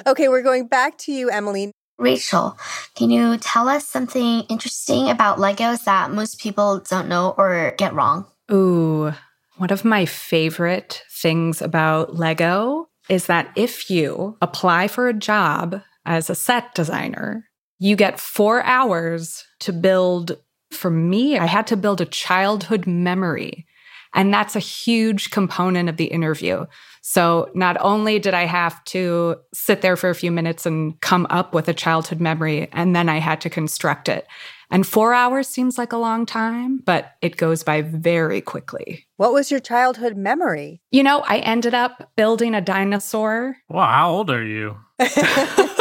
Okay, 0.07 0.29
we're 0.29 0.43
going 0.43 0.67
back 0.69 0.97
to 0.99 1.13
you, 1.13 1.29
Emily. 1.29 1.71
Rachel, 1.99 2.59
can 2.97 3.11
you 3.11 3.37
tell 3.37 3.69
us 3.69 3.87
something 3.87 4.41
interesting 4.49 5.11
about 5.11 5.39
Legos 5.39 5.85
that 5.85 6.11
most 6.11 6.41
people 6.41 6.81
don't 6.81 7.09
know 7.09 7.35
or 7.39 7.75
get 7.79 7.95
wrong? 7.95 8.27
Ooh, 8.51 9.13
one 9.59 9.71
of 9.71 9.85
my 9.85 10.05
favorite 10.07 11.03
things 11.11 11.63
about 11.63 12.17
Lego 12.17 12.89
is 13.09 13.27
that 13.27 13.51
if 13.57 13.91
you 13.91 14.37
apply 14.41 14.89
for 14.89 15.09
a 15.09 15.15
job 15.15 15.83
as 16.05 16.29
a 16.29 16.35
set 16.35 16.75
designer, 16.75 17.49
you 17.79 17.97
get 17.97 18.21
four 18.21 18.63
hours 18.63 19.45
to 19.61 19.73
build. 19.73 20.39
For 20.71 20.91
me, 20.91 21.39
I 21.39 21.47
had 21.47 21.67
to 21.69 21.77
build 21.77 22.01
a 22.01 22.07
childhood 22.07 22.87
memory. 22.87 23.67
And 24.15 24.33
that's 24.33 24.55
a 24.55 24.61
huge 24.61 25.31
component 25.31 25.89
of 25.89 25.97
the 25.97 26.07
interview. 26.07 26.67
So 27.03 27.51
not 27.55 27.77
only 27.81 28.19
did 28.19 28.33
I 28.33 28.45
have 28.45 28.83
to 28.87 29.37
sit 29.53 29.83
there 29.83 29.97
for 29.97 30.09
a 30.09 30.15
few 30.15 30.31
minutes 30.31 30.65
and 30.65 30.99
come 31.01 31.27
up 31.31 31.53
with 31.53 31.69
a 31.69 31.75
childhood 31.75 32.21
memory, 32.21 32.69
and 32.73 32.95
then 32.95 33.09
I 33.09 33.19
had 33.19 33.41
to 33.43 33.51
construct 33.51 34.09
it. 34.09 34.27
And 34.71 34.87
four 34.87 35.13
hours 35.13 35.47
seems 35.47 35.77
like 35.77 35.93
a 35.93 35.99
long 35.99 36.27
time, 36.27 36.81
but 36.85 37.13
it 37.21 37.37
goes 37.37 37.63
by 37.63 37.83
very 37.83 38.41
quickly. 38.41 39.07
What 39.17 39.33
was 39.33 39.51
your 39.51 39.61
childhood 39.61 40.17
memory? 40.17 40.81
You 40.91 41.03
know, 41.03 41.21
I 41.21 41.39
ended 41.41 41.75
up 41.75 42.11
building 42.17 42.55
a 42.55 42.61
dinosaur. 42.61 43.57
Well, 43.69 43.87
how 43.87 44.11
old 44.11 44.31
are 44.31 44.45
you? 44.45 44.77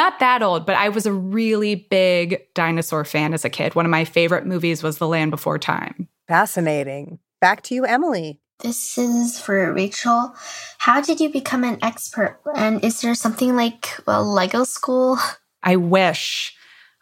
Not 0.00 0.18
that 0.20 0.42
old, 0.42 0.64
but 0.64 0.76
I 0.76 0.88
was 0.88 1.04
a 1.04 1.12
really 1.12 1.74
big 1.74 2.40
dinosaur 2.54 3.04
fan 3.04 3.34
as 3.34 3.44
a 3.44 3.50
kid. 3.50 3.74
One 3.74 3.84
of 3.84 3.90
my 3.90 4.06
favorite 4.06 4.46
movies 4.46 4.82
was 4.82 4.96
The 4.96 5.06
Land 5.06 5.30
Before 5.30 5.58
Time. 5.58 6.08
Fascinating. 6.26 7.18
Back 7.42 7.60
to 7.64 7.74
you, 7.74 7.84
Emily. 7.84 8.40
This 8.60 8.96
is 8.96 9.38
for 9.38 9.74
Rachel. 9.74 10.34
How 10.78 11.02
did 11.02 11.20
you 11.20 11.28
become 11.28 11.64
an 11.64 11.76
expert? 11.82 12.40
And 12.56 12.82
is 12.82 13.02
there 13.02 13.14
something 13.14 13.54
like 13.56 13.90
a 14.06 14.22
Lego 14.22 14.64
school? 14.64 15.18
I 15.62 15.76
wish. 15.76 16.56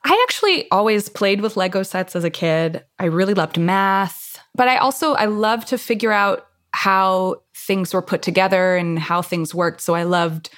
I 0.04 0.20
actually 0.28 0.68
always 0.72 1.08
played 1.08 1.40
with 1.40 1.56
Lego 1.56 1.84
sets 1.84 2.16
as 2.16 2.24
a 2.24 2.30
kid. 2.30 2.84
I 2.98 3.04
really 3.04 3.34
loved 3.34 3.60
math, 3.60 4.42
but 4.56 4.66
I 4.66 4.76
also 4.76 5.12
I 5.12 5.26
love 5.26 5.64
to 5.66 5.78
figure 5.78 6.10
out 6.10 6.48
how 6.72 7.42
things 7.54 7.94
were 7.94 8.02
put 8.02 8.22
together 8.22 8.74
and 8.74 8.98
how 8.98 9.22
things 9.22 9.54
worked. 9.54 9.82
So 9.82 9.94
I 9.94 10.02
loved 10.02 10.50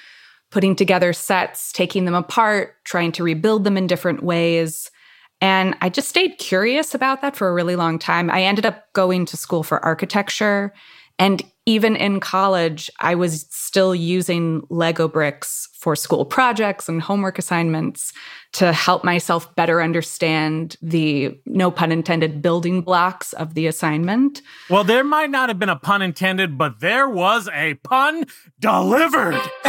putting 0.51 0.75
together 0.75 1.13
sets, 1.13 1.71
taking 1.71 2.05
them 2.05 2.13
apart, 2.13 2.75
trying 2.83 3.11
to 3.13 3.23
rebuild 3.23 3.63
them 3.63 3.77
in 3.77 3.87
different 3.87 4.21
ways. 4.21 4.91
And 5.39 5.75
I 5.81 5.89
just 5.89 6.09
stayed 6.09 6.37
curious 6.37 6.93
about 6.93 7.21
that 7.21 7.35
for 7.35 7.49
a 7.49 7.53
really 7.53 7.75
long 7.75 7.97
time. 7.97 8.29
I 8.29 8.43
ended 8.43 8.65
up 8.65 8.91
going 8.93 9.25
to 9.27 9.37
school 9.37 9.63
for 9.63 9.83
architecture. 9.83 10.73
And 11.17 11.41
even 11.65 11.95
in 11.95 12.19
college, 12.19 12.89
I 12.99 13.15
was 13.15 13.45
still 13.51 13.93
using 13.93 14.61
Lego 14.69 15.07
bricks 15.07 15.69
for 15.73 15.95
school 15.95 16.25
projects 16.25 16.89
and 16.89 17.01
homework 17.01 17.37
assignments 17.37 18.13
to 18.53 18.73
help 18.73 19.03
myself 19.03 19.53
better 19.55 19.81
understand 19.81 20.75
the, 20.81 21.39
no 21.45 21.69
pun 21.71 21.91
intended, 21.91 22.41
building 22.41 22.81
blocks 22.81 23.33
of 23.33 23.53
the 23.53 23.67
assignment. 23.67 24.41
Well, 24.69 24.83
there 24.83 25.03
might 25.03 25.29
not 25.29 25.49
have 25.49 25.59
been 25.59 25.69
a 25.69 25.75
pun 25.75 26.01
intended, 26.01 26.57
but 26.57 26.79
there 26.79 27.07
was 27.07 27.47
a 27.53 27.75
pun 27.75 28.25
delivered. 28.59 29.39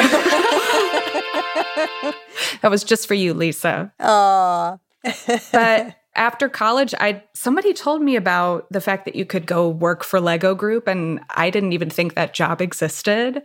that 2.63 2.71
was 2.71 2.85
just 2.85 3.07
for 3.07 3.15
you, 3.15 3.35
Lisa. 3.35 3.93
Aww. 4.01 4.81
but 5.53 5.97
after 6.15 6.49
college, 6.49 6.95
I 6.99 7.23
somebody 7.35 7.73
told 7.73 8.03
me 8.03 8.17
about 8.17 8.67
the 8.71 8.81
fact 8.81 9.05
that 9.07 9.15
you 9.15 9.25
could 9.25 9.47
go 9.47 9.69
work 9.69 10.05
for 10.05 10.21
Lego 10.21 10.55
Group, 10.55 10.87
and 10.87 11.21
I 11.31 11.51
didn't 11.51 11.73
even 11.73 11.91
think 11.91 12.15
that 12.15 12.35
job 12.35 12.61
existed. 12.61 13.43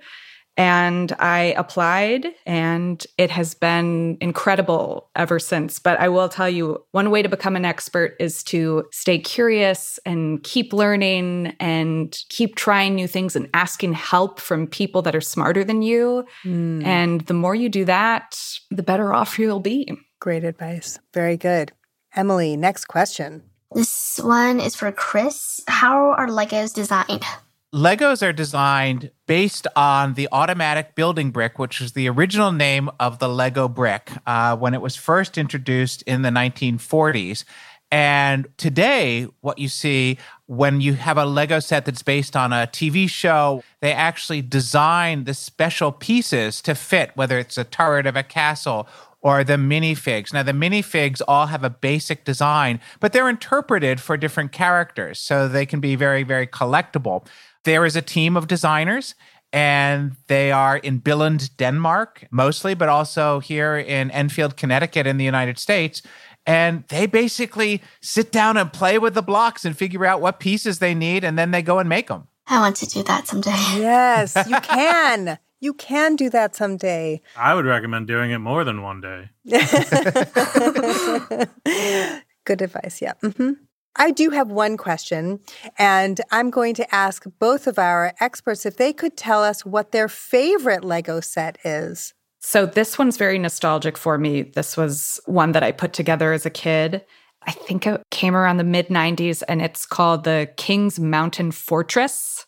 And 0.59 1.13
I 1.19 1.53
applied, 1.55 2.25
and 2.47 3.05
it 3.19 3.29
has 3.29 3.53
been 3.53 4.17
incredible 4.19 5.11
ever 5.15 5.37
since. 5.37 5.77
But 5.77 5.99
I 5.99 6.09
will 6.09 6.29
tell 6.29 6.49
you 6.49 6.83
one 6.93 7.11
way 7.11 7.21
to 7.21 7.29
become 7.29 7.55
an 7.55 7.63
expert 7.63 8.15
is 8.19 8.43
to 8.45 8.85
stay 8.91 9.19
curious 9.19 9.99
and 10.03 10.41
keep 10.43 10.73
learning 10.73 11.55
and 11.59 12.17
keep 12.29 12.55
trying 12.55 12.95
new 12.95 13.07
things 13.07 13.35
and 13.35 13.47
asking 13.53 13.93
help 13.93 14.39
from 14.39 14.65
people 14.65 15.03
that 15.03 15.15
are 15.15 15.21
smarter 15.21 15.63
than 15.63 15.83
you. 15.83 16.25
Mm. 16.43 16.83
And 16.83 17.21
the 17.21 17.35
more 17.35 17.53
you 17.53 17.69
do 17.69 17.85
that, 17.85 18.35
the 18.71 18.83
better 18.83 19.13
off 19.13 19.37
you'll 19.37 19.59
be. 19.59 19.87
Great 20.19 20.43
advice. 20.43 20.97
Very 21.13 21.37
good. 21.37 21.71
Emily, 22.17 22.57
next 22.57 22.85
question. 22.85 23.43
This 23.71 24.19
one 24.21 24.59
is 24.59 24.75
for 24.75 24.91
Chris. 24.91 25.61
How 25.67 26.13
are 26.13 26.27
Legos 26.27 26.73
designed? 26.73 27.23
Legos 27.71 28.25
are 28.27 28.33
designed 28.33 29.11
based 29.27 29.67
on 29.75 30.15
the 30.15 30.27
automatic 30.31 30.95
building 30.95 31.29
brick, 31.29 31.59
which 31.59 31.79
is 31.79 31.91
the 31.91 32.09
original 32.09 32.51
name 32.51 32.89
of 32.99 33.19
the 33.19 33.29
Lego 33.29 33.67
brick 33.67 34.09
uh, 34.25 34.57
when 34.57 34.73
it 34.73 34.81
was 34.81 34.95
first 34.95 35.37
introduced 35.37 36.01
in 36.03 36.23
the 36.23 36.29
1940s. 36.29 37.43
And 37.91 38.47
today, 38.57 39.27
what 39.41 39.59
you 39.59 39.69
see 39.69 40.17
when 40.47 40.81
you 40.81 40.93
have 40.93 41.17
a 41.17 41.25
Lego 41.25 41.59
set 41.59 41.85
that's 41.85 42.03
based 42.03 42.35
on 42.35 42.51
a 42.51 42.67
TV 42.67 43.09
show, 43.09 43.63
they 43.79 43.93
actually 43.93 44.41
design 44.41 45.25
the 45.25 45.33
special 45.33 45.91
pieces 45.91 46.61
to 46.63 46.73
fit, 46.73 47.11
whether 47.15 47.37
it's 47.37 47.57
a 47.57 47.63
turret 47.63 48.07
of 48.07 48.15
a 48.15 48.23
castle 48.23 48.87
or 49.21 49.43
the 49.43 49.53
minifigs. 49.53 50.33
Now, 50.33 50.43
the 50.43 50.51
minifigs 50.51 51.21
all 51.27 51.47
have 51.47 51.63
a 51.63 51.69
basic 51.69 52.23
design, 52.23 52.79
but 52.99 53.13
they're 53.13 53.29
interpreted 53.29 53.99
for 53.99 54.15
different 54.17 54.51
characters. 54.51 55.19
So 55.19 55.47
they 55.47 55.65
can 55.65 55.79
be 55.79 55.95
very, 55.95 56.23
very 56.23 56.47
collectible. 56.47 57.27
There 57.63 57.85
is 57.85 57.95
a 57.95 58.01
team 58.01 58.37
of 58.37 58.47
designers, 58.47 59.15
and 59.51 60.15
they 60.27 60.51
are 60.51 60.77
in 60.77 61.01
Billund, 61.01 61.55
Denmark, 61.57 62.27
mostly, 62.31 62.73
but 62.73 62.89
also 62.89 63.39
here 63.39 63.77
in 63.77 64.11
Enfield, 64.11 64.55
Connecticut, 64.57 65.07
in 65.07 65.17
the 65.17 65.25
United 65.25 65.57
States. 65.57 66.01
And 66.45 66.83
they 66.87 67.07
basically 67.07 67.81
sit 68.01 68.31
down 68.31 68.55
and 68.55 68.71
play 68.71 68.99
with 68.99 69.13
the 69.13 69.21
blocks 69.21 69.65
and 69.65 69.77
figure 69.77 70.05
out 70.05 70.21
what 70.21 70.39
pieces 70.39 70.79
they 70.79 70.93
need, 70.93 71.23
and 71.23 71.37
then 71.37 71.51
they 71.51 71.61
go 71.61 71.79
and 71.79 71.89
make 71.89 72.07
them. 72.07 72.27
I 72.47 72.59
want 72.59 72.77
to 72.77 72.85
do 72.85 73.03
that 73.03 73.27
someday. 73.27 73.51
Yes, 73.75 74.35
you 74.47 74.55
can. 74.61 75.37
You 75.59 75.73
can 75.73 76.15
do 76.15 76.29
that 76.29 76.55
someday. 76.55 77.21
I 77.35 77.55
would 77.55 77.65
recommend 77.65 78.07
doing 78.07 78.31
it 78.31 78.39
more 78.39 78.63
than 78.63 78.83
one 78.83 79.01
day. 79.01 79.29
Good 82.45 82.61
advice. 82.61 83.01
Yeah. 83.01 83.13
Mm-hmm. 83.23 83.53
I 83.97 84.11
do 84.11 84.29
have 84.29 84.49
one 84.49 84.77
question, 84.77 85.39
and 85.77 86.21
I'm 86.31 86.51
going 86.51 86.75
to 86.75 86.95
ask 86.95 87.25
both 87.39 87.65
of 87.65 87.79
our 87.79 88.13
experts 88.19 88.65
if 88.65 88.77
they 88.77 88.93
could 88.93 89.17
tell 89.17 89.43
us 89.43 89.65
what 89.65 89.91
their 89.91 90.07
favorite 90.07 90.83
Lego 90.83 91.19
set 91.19 91.57
is. 91.65 92.13
So, 92.39 92.67
this 92.67 92.99
one's 92.99 93.17
very 93.17 93.39
nostalgic 93.39 93.97
for 93.97 94.19
me. 94.19 94.43
This 94.43 94.77
was 94.77 95.19
one 95.25 95.53
that 95.53 95.63
I 95.63 95.71
put 95.71 95.93
together 95.93 96.31
as 96.31 96.45
a 96.45 96.51
kid. 96.51 97.03
I 97.47 97.51
think 97.51 97.87
it 97.87 98.01
came 98.11 98.35
around 98.35 98.57
the 98.57 98.63
mid 98.63 98.89
90s, 98.89 99.41
and 99.47 99.61
it's 99.61 99.85
called 99.85 100.23
the 100.23 100.51
King's 100.57 100.99
Mountain 100.99 101.51
Fortress. 101.51 102.45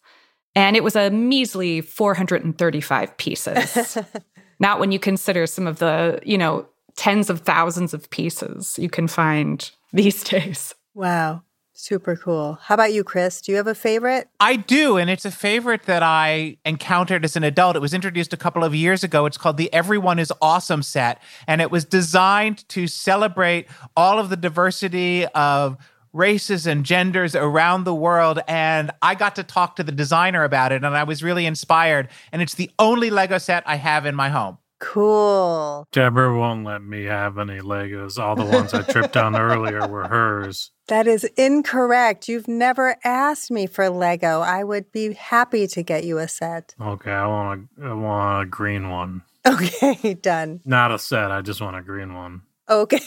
And 0.56 0.76
it 0.76 0.84
was 0.84 0.96
a 0.96 1.10
measly 1.10 1.82
435 1.82 3.18
pieces. 3.18 3.98
Not 4.60 4.80
when 4.80 4.92
you 4.92 5.00
consider 5.00 5.48
some 5.48 5.68
of 5.68 5.80
the, 5.80 6.20
you 6.24 6.38
know, 6.38 6.68
tens 6.96 7.30
of 7.30 7.42
thousands 7.42 7.94
of 7.94 8.10
pieces 8.10 8.78
you 8.78 8.90
can 8.90 9.08
find 9.08 9.72
these 9.94 10.24
days. 10.36 10.76
Wow. 10.94 11.44
Super 11.82 12.18
cool. 12.18 12.60
How 12.62 12.76
about 12.76 12.92
you, 12.92 13.06
Chris? 13.06 13.40
Do 13.40 13.54
you 13.54 13.56
have 13.56 13.68
a 13.68 13.74
favorite? 13.74 14.28
I 14.42 14.58
do, 14.58 14.98
and 14.98 15.10
it's 15.10 15.24
a 15.24 15.32
favorite 15.32 15.84
that 15.84 16.04
I 16.04 16.58
encountered 16.66 17.24
as 17.24 17.38
an 17.38 17.46
adult. 17.46 17.78
It 17.78 17.80
was 17.80 17.94
introduced 17.94 18.34
a 18.34 18.38
couple 18.38 18.66
of 18.66 18.76
years 18.76 19.02
ago. 19.02 19.26
It's 19.26 19.38
called 19.38 19.56
the 19.56 19.72
Everyone 19.72 20.20
is 20.20 20.34
Awesome 20.42 20.84
set, 20.84 21.22
and 21.48 21.62
it 21.62 21.72
was 21.72 21.86
designed 21.86 22.68
to 22.68 22.86
celebrate 22.86 23.68
all 23.96 24.20
of 24.20 24.30
the 24.30 24.36
diversity 24.36 25.26
of 25.28 25.78
races 26.14 26.68
and 26.68 26.86
genders 26.86 27.36
around 27.36 27.84
the 27.84 27.96
world. 27.96 28.40
And 28.48 28.92
I 29.02 29.16
got 29.16 29.36
to 29.36 29.44
talk 29.44 29.76
to 29.78 29.84
the 29.84 29.92
designer 29.92 30.44
about 30.44 30.72
it, 30.72 30.84
and 30.84 30.98
I 30.98 31.04
was 31.04 31.24
really 31.24 31.46
inspired. 31.46 32.10
And 32.32 32.42
it's 32.42 32.56
the 32.56 32.72
only 32.80 33.10
Lego 33.10 33.38
set 33.38 33.64
I 33.66 33.76
have 33.76 34.06
in 34.06 34.16
my 34.16 34.30
home. 34.30 34.58
Cool. 34.80 35.88
Deborah 35.92 36.38
won't 36.38 36.64
let 36.64 36.82
me 36.82 37.04
have 37.04 37.38
any 37.38 37.60
Legos. 37.60 38.18
All 38.18 38.36
the 38.36 38.46
ones 38.46 38.74
I 38.74 38.82
tripped 38.82 39.18
on 39.18 39.36
earlier 39.40 39.86
were 39.86 40.08
hers. 40.08 40.72
That 40.88 41.06
is 41.06 41.26
incorrect. 41.36 42.30
You've 42.30 42.48
never 42.48 42.96
asked 43.04 43.52
me 43.52 43.68
for 43.68 43.90
Lego. 43.90 44.40
I 44.40 44.64
would 44.64 44.92
be 44.92 45.14
happy 45.14 45.68
to 45.68 45.84
get 45.84 46.06
you 46.06 46.18
a 46.18 46.28
set. 46.28 46.76
Okay, 46.80 47.12
I 47.12 47.28
want 47.28 47.68
a, 47.78 47.86
I 47.86 47.94
want 47.94 48.44
a 48.44 48.46
green 48.50 48.90
one. 48.90 49.22
Okay, 49.46 50.14
done. 50.22 50.62
Not 50.66 50.92
a 50.92 51.00
set. 51.00 51.30
I 51.30 51.42
just 51.42 51.62
want 51.62 51.76
a 51.76 51.82
green 51.82 52.14
one. 52.14 52.42
Okay. 52.70 53.00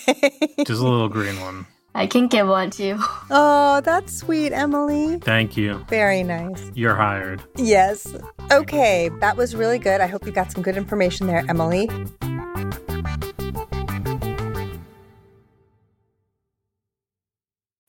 Just 0.66 0.80
a 0.80 0.84
little 0.84 1.08
green 1.08 1.40
one. 1.40 1.66
I 1.94 2.06
can 2.06 2.26
give 2.28 2.48
one 2.48 2.70
to 2.70 2.82
you. 2.84 2.98
Oh, 3.34 3.80
that's 3.80 4.14
sweet, 4.14 4.52
Emily. 4.52 5.18
Thank 5.18 5.56
you. 5.56 5.84
Very 5.88 6.22
nice. 6.22 6.70
You're 6.74 6.94
hired. 6.94 7.42
Yes. 7.56 8.06
Okay, 8.50 9.08
that 9.20 9.38
was 9.38 9.56
really 9.56 9.78
good. 9.78 10.02
I 10.02 10.06
hope 10.06 10.26
you 10.26 10.32
got 10.32 10.52
some 10.52 10.62
good 10.62 10.76
information 10.76 11.26
there, 11.26 11.42
Emily. 11.48 11.88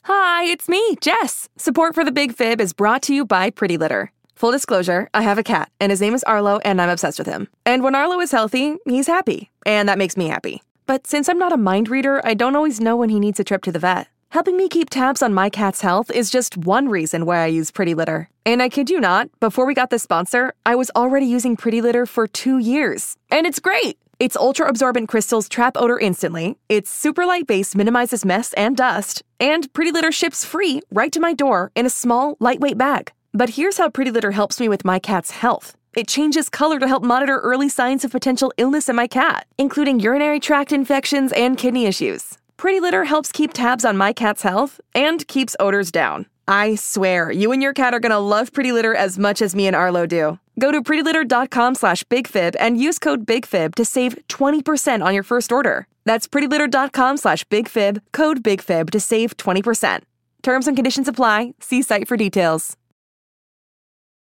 Hi, 0.04 0.46
it's 0.46 0.68
me, 0.70 0.96
Jess. 1.02 1.50
Support 1.58 1.96
for 1.96 2.04
the 2.04 2.12
Big 2.12 2.34
Fib 2.34 2.60
is 2.62 2.74
brought 2.74 3.02
to 3.04 3.14
you 3.14 3.26
by 3.26 3.50
Pretty 3.50 3.78
Litter. 3.78 4.12
Full 4.36 4.52
disclosure, 4.52 5.10
I 5.14 5.22
have 5.22 5.38
a 5.38 5.44
cat, 5.44 5.72
and 5.80 5.92
his 5.92 6.02
name 6.02 6.14
is 6.14 6.24
Arlo, 6.24 6.60
and 6.66 6.82
I'm 6.82 6.90
obsessed 6.90 7.20
with 7.20 7.28
him. 7.28 7.48
And 7.66 7.84
when 7.84 7.96
Arlo 7.96 8.20
is 8.20 8.32
healthy, 8.32 8.78
he's 8.86 9.08
happy, 9.08 9.52
and 9.66 9.88
that 9.88 9.98
makes 9.98 10.18
me 10.18 10.28
happy. 10.28 10.62
But 10.86 11.08
since 11.08 11.30
I'm 11.30 11.40
not 11.40 11.54
a 11.54 11.58
mind 11.58 11.90
reader, 11.90 12.22
I 12.26 12.34
don't 12.34 12.56
always 12.56 12.80
know 12.80 12.96
when 12.98 13.10
he 13.10 13.20
needs 13.20 13.40
a 13.40 13.44
trip 13.44 13.64
to 13.64 13.72
the 13.72 13.80
vet. 13.80 14.08
Helping 14.30 14.58
me 14.58 14.68
keep 14.68 14.90
tabs 14.90 15.22
on 15.22 15.34
my 15.34 15.50
cat's 15.50 15.82
health 15.82 16.10
is 16.10 16.32
just 16.32 16.58
one 16.58 16.90
reason 16.90 17.26
why 17.26 17.44
I 17.44 17.48
use 17.48 17.70
Pretty 17.70 17.94
Litter. 17.94 18.30
And 18.46 18.64
I 18.64 18.68
kid 18.68 18.90
you 18.90 19.00
not, 19.00 19.30
before 19.40 19.66
we 19.66 19.76
got 19.76 19.92
this 19.92 20.04
sponsor, 20.04 20.54
I 20.66 20.76
was 20.76 20.90
already 20.96 21.28
using 21.28 21.56
Pretty 21.56 21.82
Litter 21.82 22.06
for 22.06 22.28
two 22.28 22.58
years. 22.58 23.16
And 23.30 23.46
it's 23.46 23.60
great! 23.60 24.00
Its 24.20 24.36
ultra 24.36 24.68
absorbent 24.68 25.08
crystals 25.08 25.48
trap 25.48 25.74
odor 25.76 26.00
instantly, 26.00 26.58
its 26.68 26.90
super 26.90 27.26
light 27.26 27.46
base 27.46 27.76
minimizes 27.76 28.26
mess 28.26 28.54
and 28.54 28.76
dust, 28.76 29.22
and 29.40 29.72
Pretty 29.74 29.92
Litter 29.92 30.12
ships 30.12 30.44
free 30.44 30.82
right 30.92 31.12
to 31.12 31.20
my 31.20 31.34
door 31.34 31.72
in 31.76 31.86
a 31.86 31.90
small, 31.90 32.36
lightweight 32.40 32.78
bag. 32.78 33.12
But 33.34 33.52
here's 33.52 33.78
how 33.78 33.90
Pretty 33.90 34.12
Litter 34.12 34.32
helps 34.32 34.60
me 34.60 34.68
with 34.68 34.84
my 34.84 34.98
cat's 34.98 35.32
health. 35.32 35.78
It 35.96 36.08
changes 36.08 36.50
color 36.50 36.80
to 36.80 36.88
help 36.88 37.04
monitor 37.04 37.40
early 37.40 37.70
signs 37.70 38.04
of 38.04 38.12
potential 38.12 38.54
illness 38.58 38.90
in 38.90 38.96
my 38.96 39.08
cat, 39.08 39.46
including 39.58 40.00
urinary 40.00 40.40
tract 40.40 40.72
infections 40.72 41.32
and 41.34 41.58
kidney 41.58 41.86
issues. 41.86 42.38
Pretty 42.58 42.80
Litter 42.80 43.06
helps 43.06 43.32
keep 43.32 43.54
tabs 43.54 43.86
on 43.86 43.98
my 43.98 44.14
cat's 44.14 44.44
health 44.44 44.80
and 44.96 45.28
keeps 45.28 45.56
odors 45.60 45.92
down. 45.92 46.26
I 46.48 46.76
swear, 46.76 47.32
you 47.32 47.52
and 47.52 47.62
your 47.62 47.74
cat 47.74 47.94
are 47.94 48.00
gonna 48.00 48.20
love 48.20 48.54
Pretty 48.54 48.72
Litter 48.72 48.94
as 48.94 49.18
much 49.18 49.42
as 49.42 49.56
me 49.56 49.68
and 49.68 49.76
Arlo 49.76 50.06
do. 50.06 50.40
Go 50.60 50.72
to 50.72 50.82
prettylitter.com 50.82 51.76
slash 51.76 52.04
bigfib 52.06 52.56
and 52.60 52.80
use 52.80 53.00
code 53.00 53.26
bigfib 53.26 53.76
to 53.76 53.86
save 53.86 54.18
20% 54.28 55.04
on 55.04 55.14
your 55.14 55.24
first 55.24 55.52
order. 55.52 55.88
That's 56.06 56.28
prettylitter.com 56.28 57.18
slash 57.18 57.44
bigfib, 57.46 58.02
code 58.12 58.44
bigfib 58.44 58.90
to 58.92 59.00
save 59.00 59.36
20%. 59.38 60.02
Terms 60.44 60.68
and 60.68 60.78
conditions 60.78 61.08
apply. 61.08 61.54
See 61.60 61.82
site 61.82 62.08
for 62.08 62.18
details. 62.18 62.76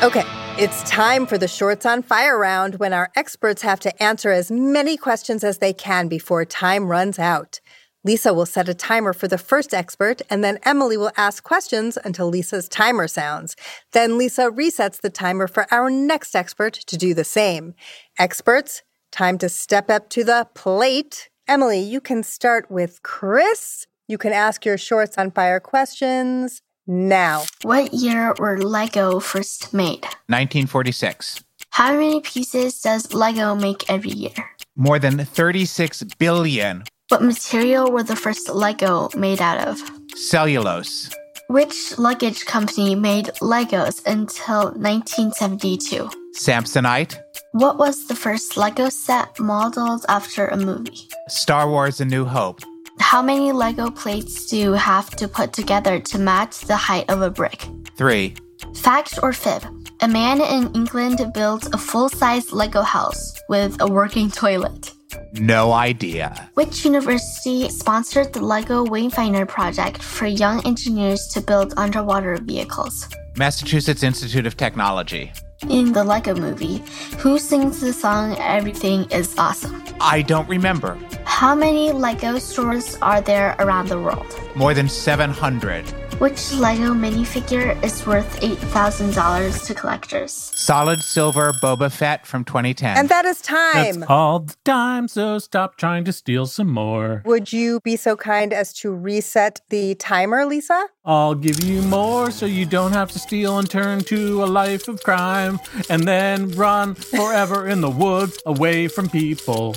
Okay, 0.00 0.22
it's 0.56 0.88
time 0.88 1.26
for 1.26 1.38
the 1.38 1.48
Shorts 1.48 1.84
on 1.84 2.02
Fire 2.02 2.38
round 2.38 2.76
when 2.76 2.92
our 2.92 3.10
experts 3.16 3.62
have 3.62 3.80
to 3.80 4.00
answer 4.00 4.30
as 4.30 4.48
many 4.48 4.96
questions 4.96 5.42
as 5.42 5.58
they 5.58 5.72
can 5.72 6.06
before 6.06 6.44
time 6.44 6.86
runs 6.86 7.18
out. 7.18 7.58
Lisa 8.04 8.32
will 8.32 8.46
set 8.46 8.68
a 8.68 8.74
timer 8.74 9.12
for 9.12 9.26
the 9.26 9.36
first 9.36 9.74
expert, 9.74 10.22
and 10.30 10.44
then 10.44 10.60
Emily 10.62 10.96
will 10.96 11.10
ask 11.16 11.42
questions 11.42 11.98
until 12.04 12.28
Lisa's 12.28 12.68
timer 12.68 13.08
sounds. 13.08 13.56
Then 13.90 14.16
Lisa 14.16 14.50
resets 14.52 15.00
the 15.00 15.10
timer 15.10 15.48
for 15.48 15.66
our 15.72 15.90
next 15.90 16.36
expert 16.36 16.74
to 16.74 16.96
do 16.96 17.12
the 17.12 17.24
same. 17.24 17.74
Experts, 18.20 18.84
time 19.10 19.36
to 19.38 19.48
step 19.48 19.90
up 19.90 20.10
to 20.10 20.22
the 20.22 20.46
plate. 20.54 21.28
Emily, 21.48 21.80
you 21.80 22.00
can 22.00 22.22
start 22.22 22.70
with 22.70 23.02
Chris. 23.02 23.88
You 24.06 24.16
can 24.16 24.32
ask 24.32 24.64
your 24.64 24.78
Shorts 24.78 25.18
on 25.18 25.32
Fire 25.32 25.58
questions 25.58 26.62
now. 26.88 27.44
What 27.62 27.92
year 27.92 28.34
were 28.38 28.58
Lego 28.58 29.20
first 29.20 29.72
made? 29.72 30.02
1946. 30.26 31.44
How 31.70 31.92
many 31.92 32.20
pieces 32.20 32.80
does 32.80 33.14
Lego 33.14 33.54
make 33.54 33.88
every 33.88 34.10
year? 34.10 34.50
More 34.74 34.98
than 34.98 35.24
36 35.24 36.02
billion. 36.18 36.84
What 37.08 37.22
material 37.22 37.92
were 37.92 38.02
the 38.02 38.16
first 38.16 38.48
Lego 38.48 39.10
made 39.16 39.40
out 39.40 39.58
of? 39.68 39.80
Cellulose. 40.16 41.10
Which 41.48 41.96
luggage 41.98 42.44
company 42.44 42.94
made 42.94 43.26
Legos 43.40 44.04
until 44.06 44.72
1972? 44.72 46.10
Samsonite. 46.36 47.18
What 47.52 47.78
was 47.78 48.06
the 48.06 48.14
first 48.14 48.56
Lego 48.56 48.88
set 48.90 49.38
modeled 49.40 50.04
after 50.08 50.48
a 50.48 50.56
movie? 50.56 51.08
Star 51.28 51.70
Wars 51.70 52.00
A 52.00 52.04
New 52.04 52.24
Hope. 52.24 52.60
How 53.00 53.22
many 53.22 53.52
Lego 53.52 53.90
plates 53.90 54.46
do 54.46 54.56
you 54.56 54.72
have 54.72 55.10
to 55.16 55.28
put 55.28 55.52
together 55.52 55.98
to 56.00 56.18
match 56.18 56.60
the 56.60 56.76
height 56.76 57.08
of 57.08 57.22
a 57.22 57.30
brick? 57.30 57.66
Three. 57.96 58.34
Fact 58.74 59.18
or 59.22 59.32
fib? 59.32 59.64
A 60.00 60.08
man 60.08 60.40
in 60.40 60.72
England 60.74 61.20
built 61.32 61.74
a 61.74 61.78
full 61.78 62.08
size 62.08 62.52
Lego 62.52 62.82
house 62.82 63.34
with 63.48 63.80
a 63.80 63.86
working 63.86 64.30
toilet. 64.30 64.92
No 65.34 65.72
idea. 65.72 66.50
Which 66.54 66.84
university 66.84 67.68
sponsored 67.68 68.32
the 68.32 68.44
Lego 68.44 68.84
Wayfinder 68.84 69.46
project 69.46 70.02
for 70.02 70.26
young 70.26 70.64
engineers 70.66 71.26
to 71.34 71.40
build 71.40 71.74
underwater 71.76 72.36
vehicles? 72.36 73.08
Massachusetts 73.36 74.02
Institute 74.02 74.46
of 74.46 74.56
Technology. 74.56 75.32
In 75.66 75.92
the 75.92 76.04
Lego 76.04 76.36
movie, 76.36 76.84
who 77.18 77.36
sings 77.36 77.80
the 77.80 77.92
song 77.92 78.36
Everything 78.38 79.10
is 79.10 79.36
Awesome? 79.36 79.82
I 80.00 80.22
don't 80.22 80.48
remember. 80.48 80.96
How 81.24 81.56
many 81.56 81.90
Lego 81.90 82.38
stores 82.38 82.96
are 83.02 83.20
there 83.20 83.56
around 83.58 83.88
the 83.88 83.98
world? 83.98 84.26
More 84.54 84.72
than 84.72 84.88
700. 84.88 85.84
Which 86.18 86.52
Lego 86.52 86.94
minifigure 86.94 87.80
is 87.84 88.04
worth 88.04 88.40
$8,000 88.40 89.66
to 89.66 89.74
collectors? 89.74 90.32
Solid 90.32 91.00
silver 91.00 91.52
Boba 91.52 91.92
Fett 91.92 92.26
from 92.26 92.44
2010. 92.44 92.96
And 92.98 93.08
that 93.08 93.24
is 93.24 93.40
time. 93.40 94.00
That's 94.00 94.10
all 94.10 94.40
the 94.40 94.56
time, 94.64 95.06
so 95.06 95.38
stop 95.38 95.76
trying 95.76 96.02
to 96.06 96.12
steal 96.12 96.46
some 96.46 96.70
more. 96.70 97.22
Would 97.24 97.52
you 97.52 97.78
be 97.84 97.94
so 97.94 98.16
kind 98.16 98.52
as 98.52 98.72
to 98.80 98.92
reset 98.92 99.60
the 99.68 99.94
timer, 99.94 100.44
Lisa? 100.44 100.88
I'll 101.04 101.36
give 101.36 101.62
you 101.62 101.82
more 101.82 102.32
so 102.32 102.46
you 102.46 102.66
don't 102.66 102.94
have 102.94 103.12
to 103.12 103.20
steal 103.20 103.56
and 103.56 103.70
turn 103.70 104.00
to 104.00 104.42
a 104.42 104.46
life 104.46 104.88
of 104.88 105.00
crime 105.04 105.60
and 105.88 106.02
then 106.02 106.50
run 106.50 106.96
forever 106.96 107.68
in 107.68 107.80
the 107.80 107.90
woods 107.90 108.42
away 108.44 108.88
from 108.88 109.08
people. 109.08 109.76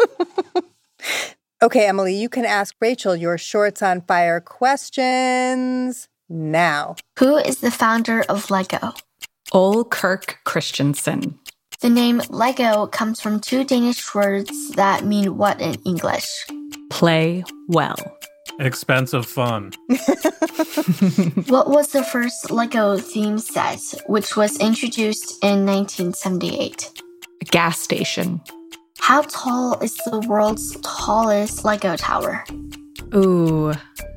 Okay, 1.64 1.86
Emily, 1.86 2.14
you 2.14 2.28
can 2.28 2.44
ask 2.44 2.74
Rachel 2.78 3.16
your 3.16 3.38
shorts 3.38 3.80
on 3.80 4.02
fire 4.02 4.38
questions 4.38 6.10
now. 6.28 6.96
Who 7.18 7.38
is 7.38 7.60
the 7.60 7.70
founder 7.70 8.22
of 8.28 8.50
Lego? 8.50 8.92
Ole 9.50 9.82
Kirk 9.86 10.40
Christiansen. 10.44 11.38
The 11.80 11.88
name 11.88 12.20
Lego 12.28 12.86
comes 12.88 13.22
from 13.22 13.40
two 13.40 13.64
Danish 13.64 14.14
words 14.14 14.72
that 14.72 15.06
mean 15.06 15.38
what 15.38 15.58
in 15.58 15.76
English? 15.86 16.28
Play 16.90 17.44
well. 17.68 17.96
Expensive 18.60 19.24
fun. 19.24 19.72
what 21.48 21.70
was 21.70 21.92
the 21.92 22.06
first 22.12 22.50
Lego 22.50 22.98
theme 22.98 23.38
set, 23.38 23.80
which 24.06 24.36
was 24.36 24.60
introduced 24.60 25.42
in 25.42 25.64
1978? 25.64 26.90
A 27.40 27.44
gas 27.46 27.80
station. 27.80 28.42
How 28.98 29.22
tall 29.22 29.78
is 29.80 29.96
the 30.06 30.20
world's 30.20 30.76
tallest 30.82 31.64
Lego 31.64 31.96
tower? 31.96 32.44
Ooh, 33.14 33.72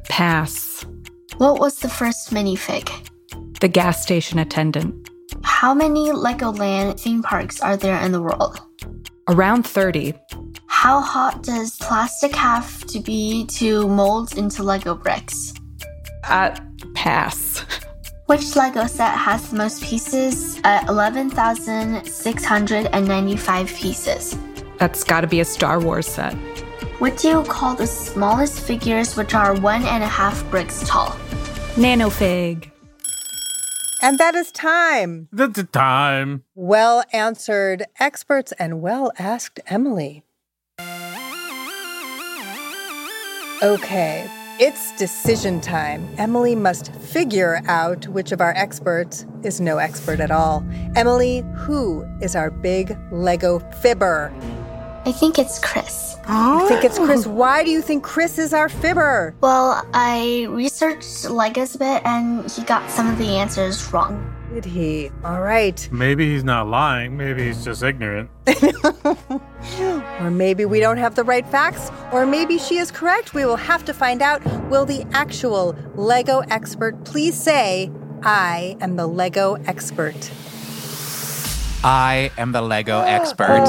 pass. 0.06 0.86
What 1.38 1.60
was 1.60 1.80
the 1.80 1.90
first 1.90 2.32
minifig? 2.32 2.90
The 3.60 3.68
gas 3.68 4.02
station 4.02 4.40
attendant. 4.40 5.10
How 5.44 5.74
many 5.74 6.10
Legoland 6.12 7.00
theme 7.00 7.22
parks 7.22 7.60
are 7.62 7.78
there 7.78 8.00
in 8.02 8.12
the 8.12 8.22
world? 8.22 8.60
Around 9.28 9.68
30. 9.68 10.14
How 10.68 11.02
hot 11.02 11.44
does 11.44 11.76
plastic 11.78 12.36
have 12.36 12.86
to 12.88 13.00
be 13.00 13.46
to 13.48 13.88
mold 13.88 14.38
into 14.38 14.64
Lego 14.64 14.96
bricks? 14.96 15.54
Uh, 16.24 16.56
pass. 16.94 17.64
Which 18.28 18.56
Lego 18.56 18.86
set 18.88 19.14
has 19.16 19.50
the 19.50 19.58
most 19.58 19.84
pieces? 19.84 20.60
Uh, 20.64 20.84
11,695 20.88 23.74
pieces. 23.76 24.38
That's 24.78 25.04
got 25.04 25.22
to 25.22 25.28
be 25.28 25.40
a 25.40 25.46
Star 25.46 25.80
Wars 25.80 26.08
set. 26.08 26.34
What 27.00 27.18
do 27.18 27.28
you 27.30 27.44
call 27.44 27.76
the 27.76 27.88
smallest 27.88 28.60
figures 28.60 29.16
which 29.16 29.34
are 29.34 29.54
one 29.60 29.84
and 29.84 30.04
a 30.04 30.08
half 30.08 30.48
bricks 30.50 30.84
tall? 30.88 31.10
Nanofig. 31.76 32.72
And 34.02 34.20
that 34.20 34.36
is 34.36 34.52
time. 34.52 35.28
That's 35.32 35.54
the 35.54 35.64
time. 35.64 36.44
Well 36.54 37.04
answered, 37.12 37.84
experts, 38.00 38.52
and 38.54 38.82
well 38.82 39.12
asked, 39.18 39.60
Emily. 39.68 40.24
Okay, 43.64 44.30
it's 44.60 44.96
decision 44.98 45.62
time. 45.62 46.08
Emily 46.20 46.56
must 46.56 46.94
figure 46.96 47.62
out 47.68 48.08
which 48.08 48.32
of 48.32 48.40
our 48.40 48.54
experts 48.56 49.26
is 49.44 49.60
no 49.60 49.80
expert 49.80 50.20
at 50.20 50.30
all. 50.30 50.64
Emily, 50.96 51.44
who 51.56 52.06
is 52.22 52.36
our 52.36 52.52
big 52.52 52.96
Lego 53.12 53.60
fibber? 53.82 54.32
I 55.08 55.14
think 55.14 55.40
it's 55.40 55.58
Chris. 55.60 56.18
You 56.28 56.68
think 56.68 56.84
it's 56.84 57.00
Chris? 57.00 57.26
Oh. 57.26 57.30
Why 57.30 57.64
do 57.64 57.72
you 57.72 57.82
think 57.82 58.04
Chris 58.04 58.38
is 58.38 58.54
our 58.54 58.68
fibber? 58.68 59.34
Well, 59.40 59.88
I 59.94 60.48
researched 60.50 61.24
Legos 61.24 61.76
a 61.76 61.78
bit 61.78 62.02
and 62.04 62.52
he 62.52 62.62
got 62.64 62.92
some 62.92 63.08
of 63.08 63.18
the 63.18 63.38
answers 63.38 63.94
wrong. 63.94 64.36
Did 64.54 64.66
he? 64.66 65.10
All 65.24 65.40
right. 65.40 65.88
Maybe 65.94 66.30
he's 66.30 66.44
not 66.44 66.68
lying. 66.68 67.16
Maybe 67.16 67.46
he's 67.46 67.64
just 67.64 67.84
ignorant. 67.84 68.30
Or 70.20 70.32
maybe 70.32 70.66
we 70.66 70.80
don't 70.80 70.98
have 70.98 71.16
the 71.16 71.24
right 71.24 71.46
facts, 71.48 71.92
or 72.12 72.26
maybe 72.26 72.58
she 72.58 72.78
is 72.78 72.90
correct. 72.90 73.34
We 73.34 73.46
will 73.46 73.56
have 73.56 73.86
to 73.86 73.94
find 73.94 74.22
out. 74.22 74.44
Will 74.70 74.86
the 74.86 75.06
actual 75.12 75.76
Lego 75.96 76.40
expert 76.50 77.04
please 77.06 77.36
say, 77.36 77.92
I 78.24 78.78
am 78.82 78.96
the 78.96 79.08
Lego 79.08 79.56
expert? 79.66 80.32
I 81.84 82.32
am 82.38 82.52
the 82.52 82.62
Lego 82.62 83.02
expert. 83.06 83.64